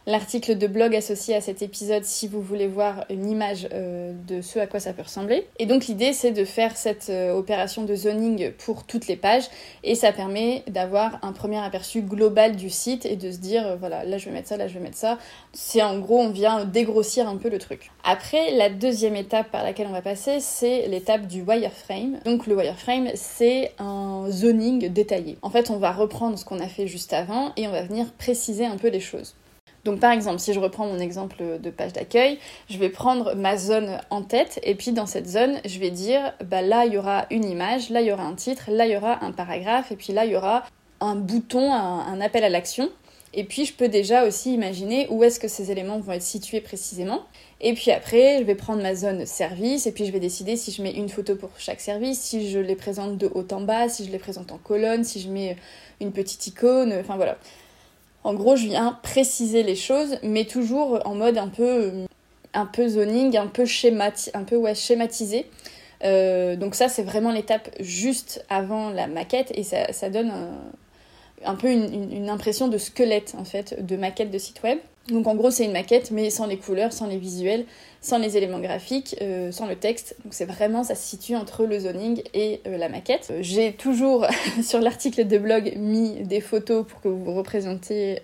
l'article 0.06 0.58
de 0.58 0.66
blog 0.66 0.94
associé 0.94 1.34
à 1.34 1.40
cet 1.40 1.62
épisode 1.62 2.04
si 2.04 2.28
vous 2.28 2.40
voulez 2.40 2.66
voir 2.66 3.04
une 3.08 3.28
image 3.28 3.68
euh, 3.72 4.12
de 4.26 4.42
ce 4.42 4.58
à 4.58 4.66
quoi 4.66 4.80
ça 4.80 4.92
peut 4.92 5.02
ressembler. 5.02 5.46
Et 5.58 5.66
donc 5.66 5.86
l'idée 5.86 6.12
c'est 6.12 6.32
de 6.32 6.44
faire 6.44 6.76
cette 6.76 7.08
euh, 7.08 7.32
opération 7.32 7.84
de 7.84 7.94
zoning 7.94 8.52
pour 8.52 8.84
toutes 8.84 9.06
les 9.06 9.16
pages 9.16 9.44
et 9.82 9.94
ça 9.94 10.12
permet 10.12 10.62
d'avoir 10.66 11.18
un 11.22 11.32
premier 11.32 11.58
aperçu 11.58 12.02
global 12.02 12.56
du 12.56 12.70
site 12.70 13.06
et 13.06 13.16
de 13.16 13.30
se 13.30 13.38
dire 13.38 13.66
euh, 13.66 13.76
voilà 13.76 14.04
là 14.04 14.18
je 14.18 14.26
vais 14.26 14.32
mettre 14.32 14.48
ça, 14.48 14.56
là 14.56 14.68
je 14.68 14.74
vais 14.74 14.80
mettre 14.80 14.96
ça. 14.96 15.18
C'est 15.52 15.82
en 15.82 15.98
gros 15.98 16.20
on 16.20 16.30
vient 16.30 16.64
dégrossir 16.64 17.28
un 17.28 17.36
peu 17.36 17.48
le 17.48 17.58
truc. 17.58 17.90
Après 18.04 18.50
la 18.52 18.68
deuxième 18.68 19.16
étape 19.16 19.50
par 19.50 19.62
laquelle 19.62 19.86
on 19.88 19.92
va 19.92 20.02
passer 20.02 20.40
c'est 20.40 20.86
l'étape 20.88 21.26
du 21.26 21.42
wireframe. 21.42 22.18
Donc 22.24 22.46
le 22.46 22.56
wireframe 22.56 23.08
c'est 23.14 23.72
un 23.78 24.26
zoning 24.28 24.88
détaillé. 24.90 25.38
En 25.40 25.48
fait 25.48 25.70
on 25.70 25.76
va 25.76 25.92
reprendre 25.92 26.38
ce 26.38 26.44
qu'on 26.44 26.60
a 26.60 26.68
fait 26.68 26.86
juste 26.86 27.14
avant 27.14 27.52
et 27.56 27.66
on 27.66 27.70
va 27.70 27.82
venir 27.82 28.12
préciser 28.18 28.66
un 28.66 28.76
peu 28.76 28.88
les 28.88 29.00
choses. 29.00 29.34
Donc 29.84 30.00
par 30.00 30.12
exemple, 30.12 30.38
si 30.38 30.52
je 30.54 30.60
reprends 30.60 30.86
mon 30.86 30.98
exemple 30.98 31.42
de 31.60 31.70
page 31.70 31.92
d'accueil, 31.92 32.38
je 32.70 32.78
vais 32.78 32.88
prendre 32.88 33.34
ma 33.34 33.56
zone 33.56 34.00
en 34.10 34.22
tête 34.22 34.58
et 34.62 34.74
puis 34.74 34.92
dans 34.92 35.06
cette 35.06 35.28
zone, 35.28 35.60
je 35.64 35.78
vais 35.78 35.90
dire 35.90 36.32
bah 36.44 36.62
là 36.62 36.86
il 36.86 36.94
y 36.94 36.98
aura 36.98 37.26
une 37.30 37.44
image, 37.44 37.90
là 37.90 38.00
il 38.00 38.06
y 38.06 38.12
aura 38.12 38.24
un 38.24 38.34
titre, 38.34 38.70
là 38.70 38.86
il 38.86 38.92
y 38.92 38.96
aura 38.96 39.22
un 39.24 39.32
paragraphe 39.32 39.92
et 39.92 39.96
puis 39.96 40.12
là 40.12 40.24
il 40.24 40.32
y 40.32 40.36
aura 40.36 40.64
un 41.00 41.16
bouton, 41.16 41.72
un, 41.72 42.20
appel 42.20 42.44
à 42.44 42.48
l'action. 42.48 42.88
Et 43.36 43.44
puis 43.44 43.64
je 43.64 43.74
peux 43.74 43.88
déjà 43.88 44.26
aussi 44.26 44.54
imaginer 44.54 45.08
où 45.10 45.24
est-ce 45.24 45.40
que 45.40 45.48
ces 45.48 45.72
éléments 45.72 45.98
vont 45.98 46.12
être 46.12 46.22
situés 46.22 46.60
précisément. 46.60 47.24
Et 47.60 47.74
puis 47.74 47.90
après, 47.90 48.38
je 48.38 48.44
vais 48.44 48.54
prendre 48.54 48.80
ma 48.80 48.94
zone 48.94 49.26
service 49.26 49.86
et 49.86 49.92
puis 49.92 50.06
je 50.06 50.12
vais 50.12 50.20
décider 50.20 50.56
si 50.56 50.70
je 50.70 50.80
mets 50.82 50.92
une 50.92 51.08
photo 51.08 51.34
pour 51.34 51.50
chaque 51.58 51.80
service, 51.80 52.20
si 52.20 52.48
je 52.48 52.60
les 52.60 52.76
présente 52.76 53.18
de 53.18 53.28
haut 53.34 53.46
en 53.50 53.60
bas, 53.60 53.88
si 53.88 54.04
je 54.04 54.12
les 54.12 54.18
présente 54.18 54.52
en 54.52 54.58
colonne, 54.58 55.02
si 55.02 55.20
je 55.20 55.28
mets 55.28 55.56
une 56.00 56.12
petite 56.12 56.46
icône, 56.46 56.94
enfin 57.00 57.16
voilà. 57.16 57.38
En 58.24 58.32
gros, 58.32 58.56
je 58.56 58.66
viens 58.66 58.98
préciser 59.02 59.62
les 59.62 59.76
choses, 59.76 60.16
mais 60.22 60.46
toujours 60.46 61.00
en 61.04 61.14
mode 61.14 61.36
un 61.36 61.48
peu, 61.48 61.92
un 62.54 62.66
peu 62.66 62.88
zoning, 62.88 63.36
un 63.36 63.46
peu, 63.46 63.64
un 64.34 64.44
peu 64.44 64.74
schématisé. 64.74 65.46
Euh, 66.04 66.56
donc 66.56 66.74
ça, 66.74 66.88
c'est 66.88 67.02
vraiment 67.02 67.30
l'étape 67.30 67.70
juste 67.80 68.44
avant 68.48 68.90
la 68.90 69.06
maquette 69.06 69.52
et 69.54 69.62
ça, 69.62 69.92
ça 69.92 70.08
donne 70.10 70.32
un, 71.44 71.54
peu 71.54 71.70
une, 71.70 72.28
impression 72.28 72.68
de 72.68 72.78
squelette 72.78 73.34
en 73.38 73.44
fait, 73.44 73.84
de 73.84 73.96
maquette 73.96 74.30
de 74.30 74.38
site 74.38 74.62
web. 74.62 74.78
Donc 75.08 75.26
en 75.26 75.34
gros, 75.34 75.50
c'est 75.50 75.66
une 75.66 75.72
maquette, 75.72 76.10
mais 76.10 76.30
sans 76.30 76.46
les 76.46 76.56
couleurs, 76.56 76.92
sans 76.92 77.06
les 77.06 77.18
visuels, 77.18 77.66
sans 78.00 78.18
les 78.18 78.36
éléments 78.38 78.60
graphiques, 78.60 79.16
euh, 79.20 79.52
sans 79.52 79.66
le 79.66 79.76
texte. 79.76 80.16
Donc 80.24 80.32
c'est 80.32 80.46
vraiment, 80.46 80.82
ça 80.82 80.94
se 80.94 81.06
situe 81.06 81.36
entre 81.36 81.66
le 81.66 81.78
zoning 81.78 82.22
et 82.32 82.62
euh, 82.66 82.78
la 82.78 82.88
maquette. 82.88 83.28
Euh, 83.30 83.38
j'ai 83.42 83.72
toujours 83.72 84.26
sur 84.62 84.80
l'article 84.80 85.26
de 85.26 85.36
blog 85.36 85.74
mis 85.76 86.22
des 86.22 86.40
photos 86.40 86.86
pour 86.86 87.02
que 87.02 87.08
vous 87.08 87.34
représentiez 87.34 88.20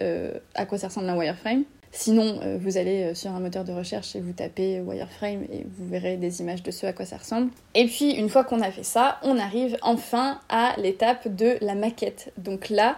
à 0.54 0.66
quoi 0.66 0.78
ça 0.78 0.88
ressemble 0.88 1.08
un 1.08 1.16
wireframe. 1.16 1.64
Sinon, 1.92 2.38
vous 2.60 2.78
allez 2.78 3.16
sur 3.16 3.32
un 3.32 3.40
moteur 3.40 3.64
de 3.64 3.72
recherche 3.72 4.14
et 4.14 4.20
vous 4.20 4.32
tapez 4.32 4.80
wireframe 4.80 5.42
et 5.52 5.66
vous 5.68 5.88
verrez 5.88 6.16
des 6.16 6.40
images 6.40 6.62
de 6.62 6.70
ce 6.70 6.86
à 6.86 6.92
quoi 6.92 7.04
ça 7.04 7.16
ressemble. 7.16 7.50
Et 7.74 7.86
puis, 7.86 8.12
une 8.12 8.28
fois 8.28 8.44
qu'on 8.44 8.60
a 8.60 8.70
fait 8.70 8.84
ça, 8.84 9.18
on 9.24 9.36
arrive 9.36 9.76
enfin 9.82 10.38
à 10.48 10.74
l'étape 10.78 11.34
de 11.34 11.56
la 11.60 11.74
maquette. 11.74 12.32
Donc 12.38 12.68
là, 12.68 12.96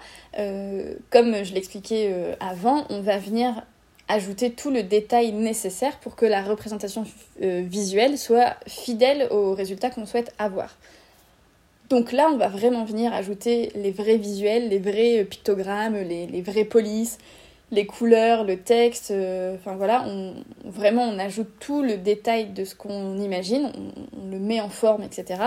comme 1.08 1.42
je 1.42 1.54
l'expliquais 1.54 2.36
avant, 2.38 2.84
on 2.90 3.00
va 3.00 3.16
venir 3.16 3.62
ajouter 4.12 4.50
tout 4.52 4.70
le 4.70 4.82
détail 4.82 5.32
nécessaire 5.32 5.98
pour 5.98 6.16
que 6.16 6.26
la 6.26 6.42
représentation 6.42 7.04
euh, 7.42 7.62
visuelle 7.64 8.18
soit 8.18 8.56
fidèle 8.66 9.28
au 9.30 9.54
résultat 9.54 9.90
qu'on 9.90 10.06
souhaite 10.06 10.32
avoir. 10.38 10.76
Donc 11.88 12.12
là, 12.12 12.30
on 12.32 12.36
va 12.36 12.48
vraiment 12.48 12.84
venir 12.84 13.12
ajouter 13.12 13.70
les 13.74 13.90
vrais 13.90 14.16
visuels, 14.16 14.68
les 14.68 14.78
vrais 14.78 15.20
euh, 15.20 15.24
pictogrammes, 15.24 15.96
les, 15.96 16.42
vraies 16.42 16.64
polices, 16.64 17.18
les 17.70 17.86
couleurs, 17.86 18.44
le 18.44 18.58
texte. 18.58 19.10
Euh, 19.10 19.56
enfin 19.56 19.76
voilà, 19.76 20.04
on, 20.06 20.34
vraiment 20.64 21.02
on 21.02 21.18
ajoute 21.18 21.48
tout 21.60 21.82
le 21.82 21.96
détail 21.96 22.50
de 22.50 22.64
ce 22.64 22.74
qu'on 22.74 23.18
imagine, 23.18 23.70
on, 24.22 24.30
le 24.30 24.38
met 24.38 24.60
en 24.60 24.68
forme, 24.68 25.02
etc. 25.02 25.40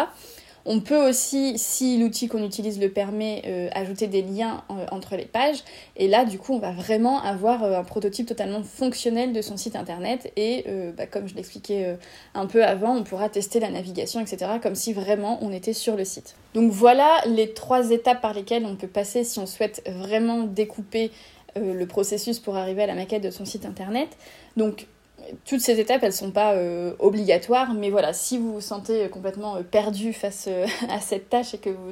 On 0.67 0.79
peut 0.79 1.07
aussi, 1.07 1.59
si 1.59 1.99
l'outil 1.99 2.27
qu'on 2.27 2.43
utilise 2.43 2.79
le 2.79 2.89
permet, 2.89 3.43
euh, 3.45 3.69
ajouter 3.73 4.07
des 4.07 4.23
liens 4.23 4.63
euh, 4.71 4.85
entre 4.91 5.15
les 5.15 5.25
pages. 5.25 5.63
Et 5.95 6.07
là, 6.07 6.25
du 6.25 6.39
coup, 6.39 6.53
on 6.53 6.59
va 6.59 6.71
vraiment 6.71 7.21
avoir 7.21 7.63
euh, 7.63 7.77
un 7.77 7.83
prototype 7.83 8.27
totalement 8.27 8.63
fonctionnel 8.63 9.31
de 9.31 9.41
son 9.43 9.57
site 9.57 9.75
internet. 9.75 10.31
Et 10.35 10.65
bah, 10.97 11.05
comme 11.05 11.27
je 11.27 11.35
l'expliquais 11.35 11.97
un 12.33 12.47
peu 12.47 12.63
avant, 12.63 12.95
on 12.95 13.03
pourra 13.03 13.29
tester 13.29 13.59
la 13.59 13.69
navigation, 13.69 14.19
etc. 14.19 14.53
comme 14.61 14.75
si 14.75 14.93
vraiment 14.93 15.37
on 15.41 15.51
était 15.51 15.73
sur 15.73 15.95
le 15.95 16.05
site. 16.05 16.35
Donc 16.53 16.71
voilà 16.71 17.21
les 17.27 17.53
trois 17.53 17.91
étapes 17.91 18.21
par 18.21 18.33
lesquelles 18.33 18.65
on 18.65 18.75
peut 18.75 18.87
passer 18.87 19.23
si 19.23 19.39
on 19.39 19.45
souhaite 19.45 19.83
vraiment 19.87 20.43
découper 20.43 21.11
le 21.55 21.85
processus 21.85 22.39
pour 22.39 22.55
arriver 22.57 22.83
à 22.83 22.87
la 22.87 22.95
maquette 22.95 23.23
de 23.23 23.29
son 23.29 23.45
site 23.45 23.65
internet. 23.65 24.09
Toutes 25.45 25.61
ces 25.61 25.79
étapes, 25.79 26.03
elles 26.03 26.13
sont 26.13 26.31
pas 26.31 26.53
euh, 26.53 26.93
obligatoires, 26.99 27.73
mais 27.73 27.89
voilà, 27.89 28.13
si 28.13 28.37
vous 28.37 28.53
vous 28.53 28.61
sentez 28.61 29.09
complètement 29.09 29.57
euh, 29.57 29.61
perdu 29.63 30.13
face 30.13 30.45
euh, 30.47 30.65
à 30.89 30.99
cette 30.99 31.29
tâche 31.29 31.53
et 31.53 31.57
que 31.57 31.69
vous, 31.69 31.91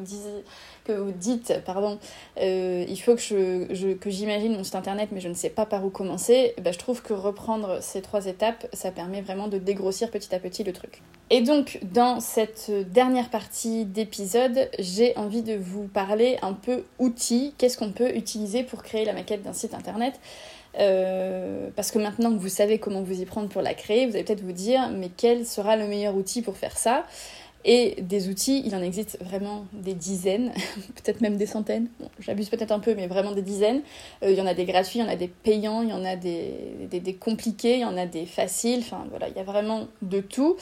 dites, 1.11 1.53
pardon, 1.65 1.97
il 2.37 2.97
faut 2.97 3.15
que, 3.15 3.21
je, 3.21 3.95
j'imagine 4.05 4.55
mon 4.55 4.63
site 4.63 4.75
internet, 4.75 5.09
mais 5.11 5.21
je 5.21 5.29
ne 5.29 5.33
sais 5.33 5.49
pas 5.49 5.65
par 5.65 5.85
où 5.85 5.89
commencer, 5.89 6.53
bah, 6.61 6.71
je 6.71 6.77
trouve 6.77 7.01
que 7.01 7.13
reprendre 7.13 7.81
ces 7.81 8.01
trois 8.01 8.25
étapes, 8.25 8.67
ça 8.73 8.91
permet 8.91 9.21
vraiment 9.21 9.47
de 9.47 9.57
dégrossir 9.57 10.11
petit 10.11 10.33
à 10.35 10.39
petit 10.39 10.63
le 10.63 10.73
truc. 10.73 11.01
Et 11.29 11.41
donc, 11.41 11.79
dans 11.83 12.19
cette 12.19 12.69
dernière 12.91 13.29
partie 13.29 13.85
d'épisode, 13.85 14.69
j'ai 14.77 15.15
envie 15.17 15.41
de 15.41 15.55
vous 15.55 15.87
parler 15.87 16.37
un 16.41 16.53
peu 16.53 16.83
outils, 16.99 17.53
qu'est-ce 17.57 17.77
qu'on 17.77 17.91
peut 17.91 18.15
utiliser 18.15 18.63
pour 18.63 18.83
créer 18.83 19.05
la 19.05 19.13
maquette 19.13 19.41
d'un 19.41 19.53
site 19.53 19.73
internet? 19.73 20.19
Euh, 20.79 21.69
parce 21.75 21.91
que 21.91 21.99
maintenant 21.99 22.31
que 22.31 22.39
vous 22.39 22.49
savez 22.49 22.79
comment 22.79 23.01
vous 23.01 23.21
y 23.21 23.25
prendre 23.25 23.49
pour 23.49 23.61
la 23.61 23.73
créer, 23.73 24.05
vous 24.07 24.15
allez 24.15 24.23
peut-être 24.23 24.43
vous 24.43 24.51
dire, 24.51 24.89
mais 24.89 25.09
quel 25.15 25.45
sera 25.45 25.75
le 25.75 25.87
meilleur 25.87 26.15
outil 26.15 26.41
pour 26.41 26.57
faire 26.57 26.77
ça? 26.77 27.05
Et 27.65 28.01
des 28.01 28.27
outils, 28.27 28.61
il 28.65 28.75
en 28.75 28.81
existe 28.81 29.17
vraiment 29.21 29.65
des 29.71 29.93
dizaines, 29.93 30.51
peut-être 30.95 31.21
même 31.21 31.37
des 31.37 31.45
centaines. 31.45 31.87
J'abuse 32.19 32.49
peut-être 32.49 32.73
un 32.73 32.79
peu, 32.79 32.93
mais 32.93 33.07
vraiment 33.07 33.31
des 33.31 33.41
dizaines. 33.41 33.81
Euh, 34.21 34.31
il 34.31 34.37
y 34.37 34.41
en 34.41 34.45
a 34.45 34.53
des 34.53 34.65
gratuits, 34.65 34.99
il 34.99 35.03
y 35.03 35.05
en 35.05 35.11
a 35.11 35.15
des 35.15 35.29
payants, 35.29 35.81
il 35.81 35.89
y 35.89 35.93
en 35.93 36.03
a 36.03 36.17
des 36.17 37.17
compliqués, 37.19 37.75
il 37.75 37.81
y 37.81 37.85
en 37.85 37.97
a 37.97 38.05
des 38.05 38.25
faciles. 38.25 38.79
Enfin 38.79 39.05
voilà, 39.09 39.29
il 39.29 39.35
y 39.35 39.39
a 39.39 39.43
vraiment 39.43 39.87
de 40.01 40.19
tout. 40.19 40.57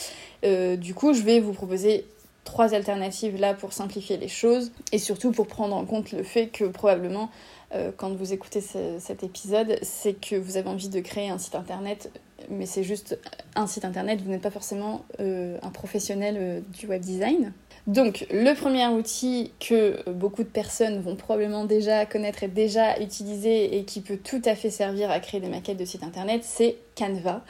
Euh, 0.45 0.75
du 0.75 0.93
coup, 0.93 1.13
je 1.13 1.23
vais 1.23 1.39
vous 1.39 1.53
proposer 1.53 2.05
trois 2.43 2.73
alternatives 2.73 3.39
là 3.39 3.53
pour 3.53 3.73
simplifier 3.73 4.17
les 4.17 4.27
choses 4.27 4.71
et 4.91 4.97
surtout 4.97 5.31
pour 5.31 5.47
prendre 5.47 5.75
en 5.75 5.85
compte 5.85 6.11
le 6.11 6.23
fait 6.23 6.47
que 6.47 6.65
probablement 6.65 7.29
euh, 7.73 7.91
quand 7.95 8.13
vous 8.13 8.33
écoutez 8.33 8.61
cet 8.61 9.23
épisode, 9.23 9.77
c'est 9.81 10.13
que 10.13 10.35
vous 10.35 10.57
avez 10.57 10.69
envie 10.69 10.89
de 10.89 10.99
créer 10.99 11.29
un 11.29 11.37
site 11.37 11.55
internet, 11.55 12.11
mais 12.49 12.65
c'est 12.65 12.83
juste 12.83 13.17
un 13.55 13.65
site 13.65 13.85
internet, 13.85 14.21
vous 14.21 14.29
n'êtes 14.29 14.41
pas 14.41 14.51
forcément 14.51 15.05
euh, 15.19 15.57
un 15.61 15.69
professionnel 15.69 16.35
euh, 16.37 16.59
du 16.77 16.87
web 16.87 17.01
design. 17.01 17.53
Donc 17.87 18.27
le 18.29 18.53
premier 18.53 18.85
outil 18.87 19.53
que 19.59 20.07
beaucoup 20.11 20.43
de 20.43 20.49
personnes 20.49 21.01
vont 21.01 21.15
probablement 21.15 21.65
déjà 21.65 22.05
connaître 22.05 22.43
et 22.43 22.47
déjà 22.47 22.99
utiliser 22.99 23.77
et 23.77 23.85
qui 23.85 24.01
peut 24.01 24.17
tout 24.17 24.41
à 24.45 24.53
fait 24.53 24.69
servir 24.69 25.09
à 25.09 25.19
créer 25.19 25.39
des 25.39 25.47
maquettes 25.47 25.77
de 25.77 25.85
sites 25.85 26.03
internet, 26.03 26.41
c'est 26.43 26.77
Canva. 26.95 27.43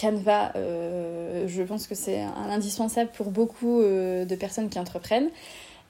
Canva, 0.00 0.52
je 0.54 1.62
pense 1.64 1.86
que 1.86 1.94
c'est 1.94 2.20
un 2.20 2.48
indispensable 2.50 3.10
pour 3.12 3.30
beaucoup 3.30 3.82
de 3.82 4.34
personnes 4.36 4.70
qui 4.70 4.78
entreprennent. 4.78 5.28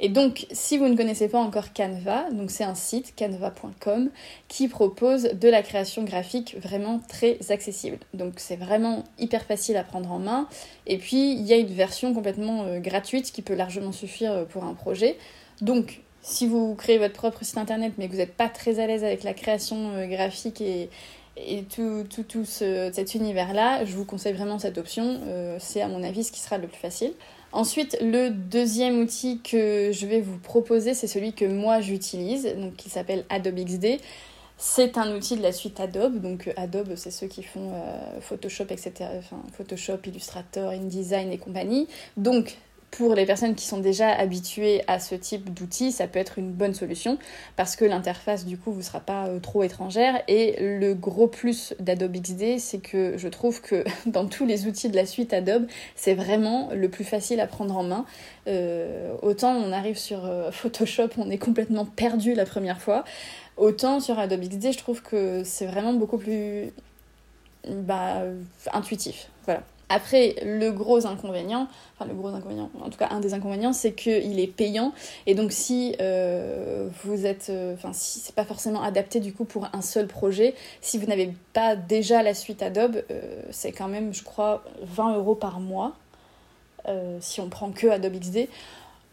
Et 0.00 0.08
donc, 0.08 0.46
si 0.52 0.78
vous 0.78 0.86
ne 0.86 0.96
connaissez 0.96 1.28
pas 1.28 1.38
encore 1.38 1.72
Canva, 1.72 2.30
donc 2.30 2.50
c'est 2.50 2.64
un 2.64 2.76
site, 2.76 3.14
canva.com, 3.16 4.10
qui 4.46 4.68
propose 4.68 5.24
de 5.24 5.48
la 5.48 5.62
création 5.62 6.04
graphique 6.04 6.56
vraiment 6.60 7.00
très 7.08 7.38
accessible. 7.50 7.98
Donc 8.14 8.34
c'est 8.36 8.56
vraiment 8.56 9.04
hyper 9.18 9.44
facile 9.44 9.76
à 9.76 9.82
prendre 9.82 10.12
en 10.12 10.20
main. 10.20 10.48
Et 10.86 10.98
puis, 10.98 11.32
il 11.32 11.46
y 11.46 11.52
a 11.52 11.56
une 11.56 11.72
version 11.72 12.14
complètement 12.14 12.64
euh, 12.64 12.78
gratuite 12.78 13.32
qui 13.32 13.42
peut 13.42 13.54
largement 13.54 13.92
suffire 13.92 14.32
euh, 14.32 14.44
pour 14.44 14.64
un 14.64 14.74
projet. 14.74 15.16
Donc, 15.62 16.00
si 16.22 16.46
vous 16.46 16.74
créez 16.76 16.98
votre 16.98 17.14
propre 17.14 17.44
site 17.44 17.58
internet 17.58 17.94
mais 17.98 18.06
que 18.06 18.12
vous 18.12 18.18
n'êtes 18.18 18.34
pas 18.34 18.48
très 18.48 18.78
à 18.78 18.86
l'aise 18.86 19.02
avec 19.02 19.24
la 19.24 19.34
création 19.34 19.90
euh, 19.96 20.06
graphique 20.06 20.60
et, 20.60 20.90
tout, 21.74 22.04
tout, 22.10 22.24
tout 22.24 22.44
cet 22.44 23.14
univers-là, 23.14 23.84
je 23.84 23.94
vous 23.94 24.04
conseille 24.04 24.32
vraiment 24.32 24.58
cette 24.58 24.76
option. 24.76 25.20
c'est 25.60 25.80
à 25.80 25.86
mon 25.86 26.02
avis 26.02 26.24
ce 26.24 26.32
qui 26.32 26.40
sera 26.40 26.58
le 26.58 26.66
plus 26.66 26.80
facile. 26.80 27.12
Ensuite, 27.52 27.96
le 28.02 28.28
deuxième 28.28 28.98
outil 29.00 29.40
que 29.40 29.90
je 29.92 30.06
vais 30.06 30.20
vous 30.20 30.38
proposer, 30.38 30.92
c'est 30.92 31.06
celui 31.06 31.32
que 31.32 31.46
moi 31.46 31.80
j'utilise, 31.80 32.44
donc 32.56 32.76
qui 32.76 32.90
s'appelle 32.90 33.24
Adobe 33.30 33.64
XD. 33.64 33.98
C'est 34.58 34.98
un 34.98 35.14
outil 35.16 35.36
de 35.36 35.42
la 35.42 35.52
suite 35.52 35.78
Adobe, 35.80 36.20
donc 36.20 36.48
euh, 36.48 36.52
Adobe 36.56 36.94
c'est 36.96 37.12
ceux 37.12 37.28
qui 37.28 37.44
font 37.44 37.72
euh, 37.72 38.20
Photoshop, 38.20 38.64
etc. 38.70 38.92
Photoshop, 39.52 39.98
Illustrator, 40.04 40.70
InDesign 40.70 41.30
et 41.30 41.38
compagnie. 41.38 41.86
Donc 42.16 42.58
pour 42.90 43.14
les 43.14 43.26
personnes 43.26 43.54
qui 43.54 43.66
sont 43.66 43.78
déjà 43.78 44.08
habituées 44.08 44.82
à 44.86 44.98
ce 44.98 45.14
type 45.14 45.52
d'outils, 45.52 45.92
ça 45.92 46.06
peut 46.06 46.18
être 46.18 46.38
une 46.38 46.52
bonne 46.52 46.74
solution 46.74 47.18
parce 47.56 47.76
que 47.76 47.84
l'interface 47.84 48.46
du 48.46 48.56
coup 48.56 48.72
vous 48.72 48.82
sera 48.82 49.00
pas 49.00 49.26
euh, 49.26 49.40
trop 49.40 49.62
étrangère 49.62 50.22
et 50.26 50.56
le 50.58 50.94
gros 50.94 51.26
plus 51.26 51.74
d'Adobe 51.80 52.16
XD, 52.16 52.58
c'est 52.58 52.78
que 52.78 53.16
je 53.18 53.28
trouve 53.28 53.60
que 53.60 53.84
dans 54.06 54.26
tous 54.26 54.46
les 54.46 54.66
outils 54.66 54.88
de 54.88 54.96
la 54.96 55.06
suite 55.06 55.32
Adobe, 55.32 55.66
c'est 55.96 56.14
vraiment 56.14 56.70
le 56.72 56.88
plus 56.88 57.04
facile 57.04 57.40
à 57.40 57.46
prendre 57.46 57.76
en 57.76 57.82
main. 57.82 58.06
Euh, 58.46 59.14
autant 59.22 59.54
on 59.54 59.72
arrive 59.72 59.98
sur 59.98 60.24
euh, 60.24 60.50
Photoshop, 60.52 61.10
on 61.18 61.30
est 61.30 61.38
complètement 61.38 61.84
perdu 61.84 62.34
la 62.34 62.46
première 62.46 62.80
fois. 62.80 63.04
Autant 63.56 64.00
sur 64.00 64.18
Adobe 64.18 64.40
XD, 64.40 64.72
je 64.72 64.78
trouve 64.78 65.02
que 65.02 65.42
c'est 65.44 65.66
vraiment 65.66 65.92
beaucoup 65.92 66.18
plus 66.18 66.72
bah, 67.68 68.22
intuitif. 68.72 69.28
Voilà. 69.44 69.62
Après, 69.88 70.36
le 70.44 70.70
gros 70.70 71.06
inconvénient, 71.06 71.66
enfin 71.94 72.06
le 72.06 72.14
gros 72.14 72.28
inconvénient, 72.28 72.70
en 72.80 72.90
tout 72.90 72.98
cas 72.98 73.08
un 73.10 73.20
des 73.20 73.32
inconvénients, 73.32 73.72
c'est 73.72 73.92
qu'il 73.92 74.38
est 74.38 74.46
payant 74.46 74.92
et 75.26 75.34
donc 75.34 75.50
si 75.50 75.96
euh, 76.00 76.88
vous 77.04 77.24
êtes, 77.24 77.46
euh, 77.48 77.74
enfin 77.74 77.94
si 77.94 78.20
c'est 78.20 78.34
pas 78.34 78.44
forcément 78.44 78.82
adapté 78.82 79.18
du 79.20 79.32
coup 79.32 79.44
pour 79.44 79.66
un 79.72 79.80
seul 79.80 80.06
projet, 80.06 80.54
si 80.82 80.98
vous 80.98 81.06
n'avez 81.06 81.34
pas 81.54 81.74
déjà 81.74 82.22
la 82.22 82.34
suite 82.34 82.62
Adobe, 82.62 83.02
euh, 83.10 83.42
c'est 83.50 83.72
quand 83.72 83.88
même, 83.88 84.12
je 84.12 84.22
crois, 84.22 84.62
20 84.82 85.16
euros 85.16 85.34
par 85.34 85.60
mois 85.60 85.94
si 87.20 87.42
on 87.42 87.50
prend 87.50 87.70
que 87.70 87.86
Adobe 87.86 88.18
XD. 88.18 88.48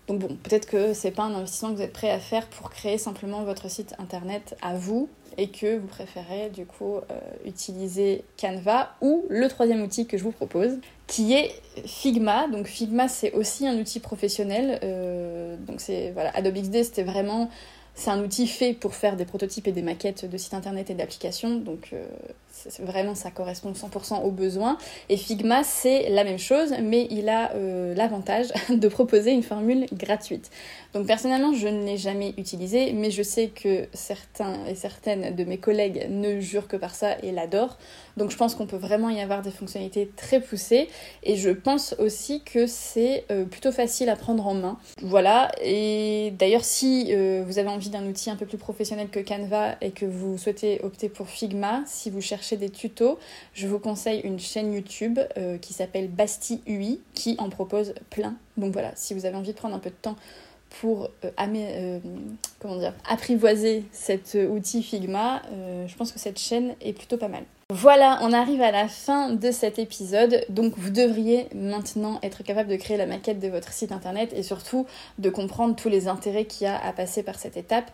Donc 0.07 0.19
bon, 0.19 0.37
peut-être 0.43 0.67
que 0.67 0.93
c'est 0.93 1.11
pas 1.11 1.23
un 1.23 1.33
investissement 1.33 1.71
que 1.71 1.77
vous 1.77 1.81
êtes 1.81 1.93
prêt 1.93 2.11
à 2.11 2.19
faire 2.19 2.47
pour 2.47 2.69
créer 2.69 2.97
simplement 2.97 3.43
votre 3.43 3.69
site 3.69 3.95
internet 3.97 4.55
à 4.61 4.75
vous 4.75 5.09
et 5.37 5.49
que 5.49 5.77
vous 5.77 5.87
préférez 5.87 6.49
du 6.49 6.65
coup 6.65 6.97
euh, 6.97 7.01
utiliser 7.45 8.23
Canva 8.39 8.95
ou 9.01 9.25
le 9.29 9.47
troisième 9.49 9.81
outil 9.81 10.05
que 10.05 10.17
je 10.17 10.23
vous 10.23 10.31
propose 10.31 10.77
qui 11.07 11.33
est 11.33 11.51
Figma. 11.85 12.47
Donc 12.47 12.67
Figma 12.67 13.07
c'est 13.07 13.33
aussi 13.33 13.67
un 13.67 13.77
outil 13.77 13.99
professionnel. 13.99 14.79
Euh, 14.83 15.57
donc 15.57 15.81
c'est 15.81 16.11
voilà 16.11 16.31
Adobe 16.35 16.55
XD 16.55 16.83
c'était 16.83 17.03
vraiment 17.03 17.49
c'est 17.95 18.11
un 18.11 18.21
outil 18.21 18.45
fait 18.45 18.73
pour 18.73 18.93
faire 18.93 19.15
des 19.15 19.25
prototypes 19.25 19.67
et 19.67 19.71
des 19.71 19.81
maquettes 19.81 20.29
de 20.29 20.37
sites 20.37 20.53
internet 20.53 20.89
et 20.89 20.93
d'applications, 20.93 21.55
donc 21.55 21.91
euh, 21.93 22.05
vraiment 22.79 23.15
ça 23.15 23.31
correspond 23.31 23.71
100% 23.71 24.23
aux 24.23 24.31
besoins. 24.31 24.77
Et 25.09 25.17
Figma 25.17 25.63
c'est 25.63 26.09
la 26.09 26.23
même 26.23 26.39
chose, 26.39 26.73
mais 26.81 27.07
il 27.09 27.29
a 27.29 27.53
euh, 27.53 27.93
l'avantage 27.95 28.47
de 28.69 28.87
proposer 28.87 29.31
une 29.31 29.43
formule 29.43 29.85
gratuite. 29.93 30.49
Donc 30.93 31.07
personnellement 31.07 31.53
je 31.53 31.67
ne 31.67 31.85
l'ai 31.85 31.97
jamais 31.97 32.33
utilisé, 32.37 32.93
mais 32.93 33.11
je 33.11 33.23
sais 33.23 33.47
que 33.47 33.87
certains 33.93 34.65
et 34.65 34.75
certaines 34.75 35.35
de 35.35 35.43
mes 35.43 35.57
collègues 35.57 36.07
ne 36.09 36.39
jurent 36.39 36.67
que 36.67 36.77
par 36.77 36.95
ça 36.95 37.17
et 37.21 37.31
l'adorent. 37.31 37.77
Donc 38.17 38.31
je 38.31 38.37
pense 38.37 38.55
qu'on 38.55 38.65
peut 38.65 38.77
vraiment 38.77 39.09
y 39.09 39.19
avoir 39.19 39.41
des 39.41 39.51
fonctionnalités 39.51 40.09
très 40.15 40.39
poussées, 40.39 40.87
et 41.23 41.35
je 41.35 41.49
pense 41.49 41.95
aussi 41.99 42.41
que 42.43 42.65
c'est 42.65 43.25
euh, 43.29 43.43
plutôt 43.43 43.73
facile 43.73 44.09
à 44.09 44.15
prendre 44.15 44.47
en 44.47 44.53
main. 44.53 44.77
Voilà, 45.01 45.51
et 45.61 46.33
d'ailleurs 46.37 46.63
si 46.63 47.13
vous 47.13 47.59
avez 47.59 47.69
envie 47.69 47.89
d'un 47.89 48.05
outil 48.07 48.29
un 48.29 48.35
peu 48.35 48.45
plus 48.45 48.57
professionnel 48.57 49.09
que 49.09 49.19
Canva 49.19 49.75
et 49.81 49.91
que 49.91 50.05
vous 50.05 50.37
souhaitez 50.37 50.79
opter 50.83 51.09
pour 51.09 51.27
Figma, 51.27 51.83
si 51.85 52.09
vous 52.09 52.21
cherchez 52.21 52.54
des 52.57 52.69
tutos, 52.69 53.19
je 53.53 53.67
vous 53.67 53.79
conseille 53.79 54.19
une 54.21 54.39
chaîne 54.39 54.73
YouTube 54.73 55.19
euh, 55.37 55.57
qui 55.57 55.73
s'appelle 55.73 56.07
Basti 56.07 56.61
UI 56.67 57.01
qui 57.13 57.35
en 57.39 57.49
propose 57.49 57.93
plein. 58.09 58.35
Donc 58.57 58.73
voilà, 58.73 58.91
si 58.95 59.13
vous 59.13 59.25
avez 59.25 59.35
envie 59.35 59.51
de 59.51 59.57
prendre 59.57 59.75
un 59.75 59.79
peu 59.79 59.89
de 59.89 59.95
temps 59.95 60.15
pour 60.81 61.09
euh, 61.23 61.31
euh, 61.39 61.99
comment 62.59 62.77
dire, 62.77 62.93
apprivoiser 63.07 63.83
cet 63.91 64.37
outil 64.49 64.83
Figma, 64.83 65.41
je 65.87 65.95
pense 65.95 66.11
que 66.11 66.19
cette 66.19 66.39
chaîne 66.39 66.75
est 66.81 66.93
plutôt 66.93 67.17
pas 67.17 67.29
mal. 67.29 67.43
Voilà, 67.73 68.19
on 68.21 68.31
arrive 68.31 68.61
à 68.61 68.69
la 68.69 68.87
fin 68.87 69.31
de 69.31 69.49
cet 69.49 69.79
épisode, 69.79 70.45
donc 70.49 70.75
vous 70.77 70.91
devriez 70.91 71.47
maintenant 71.55 72.19
être 72.21 72.43
capable 72.43 72.69
de 72.69 72.75
créer 72.75 72.95
la 72.95 73.07
maquette 73.07 73.39
de 73.39 73.47
votre 73.47 73.73
site 73.73 73.91
internet 73.91 74.31
et 74.35 74.43
surtout 74.43 74.85
de 75.17 75.31
comprendre 75.31 75.75
tous 75.75 75.89
les 75.89 76.07
intérêts 76.07 76.45
qu'il 76.45 76.65
y 76.65 76.69
a 76.69 76.77
à 76.77 76.93
passer 76.93 77.23
par 77.23 77.39
cette 77.39 77.57
étape. 77.57 77.89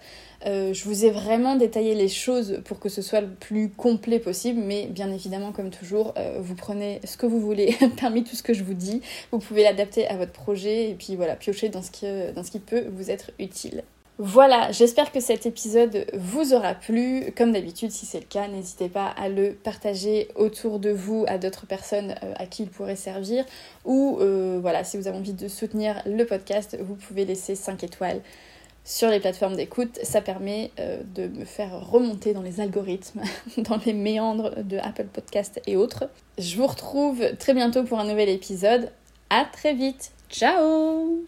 Euh, 0.45 0.73
je 0.73 0.83
vous 0.83 1.05
ai 1.05 1.09
vraiment 1.09 1.55
détaillé 1.55 1.95
les 1.95 2.09
choses 2.09 2.59
pour 2.65 2.81
que 2.81 2.89
ce 2.89 3.01
soit 3.01 3.21
le 3.21 3.29
plus 3.29 3.69
complet 3.69 4.19
possible, 4.19 4.59
mais 4.59 4.87
bien 4.87 5.09
évidemment, 5.09 5.53
comme 5.53 5.69
toujours, 5.69 6.15
euh, 6.17 6.39
vous 6.41 6.55
prenez 6.55 6.99
ce 7.05 7.15
que 7.15 7.25
vous 7.25 7.39
voulez 7.39 7.77
parmi 8.01 8.25
tout 8.25 8.35
ce 8.35 8.43
que 8.43 8.53
je 8.53 8.65
vous 8.65 8.73
dis, 8.73 9.01
vous 9.31 9.39
pouvez 9.39 9.63
l'adapter 9.63 10.05
à 10.05 10.17
votre 10.17 10.33
projet 10.33 10.89
et 10.89 10.95
puis 10.95 11.15
voilà, 11.15 11.37
piocher 11.37 11.69
dans 11.69 11.81
ce 11.81 11.91
qui, 11.91 12.05
dans 12.35 12.43
ce 12.43 12.51
qui 12.51 12.59
peut 12.59 12.87
vous 12.91 13.09
être 13.09 13.31
utile. 13.39 13.83
Voilà, 14.23 14.71
j'espère 14.71 15.11
que 15.11 15.19
cet 15.19 15.47
épisode 15.47 16.05
vous 16.13 16.53
aura 16.53 16.75
plu. 16.75 17.33
Comme 17.35 17.53
d'habitude, 17.53 17.89
si 17.89 18.05
c'est 18.05 18.19
le 18.19 18.27
cas, 18.27 18.47
n'hésitez 18.47 18.87
pas 18.87 19.07
à 19.07 19.29
le 19.29 19.53
partager 19.53 20.27
autour 20.35 20.77
de 20.77 20.91
vous 20.91 21.25
à 21.27 21.39
d'autres 21.39 21.65
personnes 21.65 22.13
euh, 22.23 22.33
à 22.35 22.45
qui 22.45 22.61
il 22.61 22.69
pourrait 22.69 22.95
servir. 22.95 23.43
Ou 23.83 24.19
euh, 24.21 24.59
voilà, 24.61 24.83
si 24.83 24.97
vous 24.97 25.07
avez 25.07 25.17
envie 25.17 25.33
de 25.33 25.47
soutenir 25.47 26.03
le 26.05 26.23
podcast, 26.23 26.77
vous 26.79 26.93
pouvez 26.93 27.25
laisser 27.25 27.55
5 27.55 27.83
étoiles 27.83 28.21
sur 28.85 29.09
les 29.09 29.19
plateformes 29.19 29.55
d'écoute. 29.55 29.97
Ça 30.03 30.21
permet 30.21 30.69
euh, 30.79 31.01
de 31.15 31.25
me 31.25 31.43
faire 31.43 31.89
remonter 31.89 32.35
dans 32.35 32.43
les 32.43 32.59
algorithmes, 32.59 33.23
dans 33.57 33.79
les 33.87 33.93
méandres 33.93 34.63
de 34.63 34.77
Apple 34.77 35.07
Podcast 35.11 35.59
et 35.65 35.75
autres. 35.75 36.11
Je 36.37 36.57
vous 36.57 36.67
retrouve 36.67 37.23
très 37.39 37.55
bientôt 37.55 37.83
pour 37.85 37.99
un 37.99 38.05
nouvel 38.05 38.29
épisode. 38.29 38.91
À 39.31 39.45
très 39.45 39.73
vite. 39.73 40.11
Ciao 40.29 41.25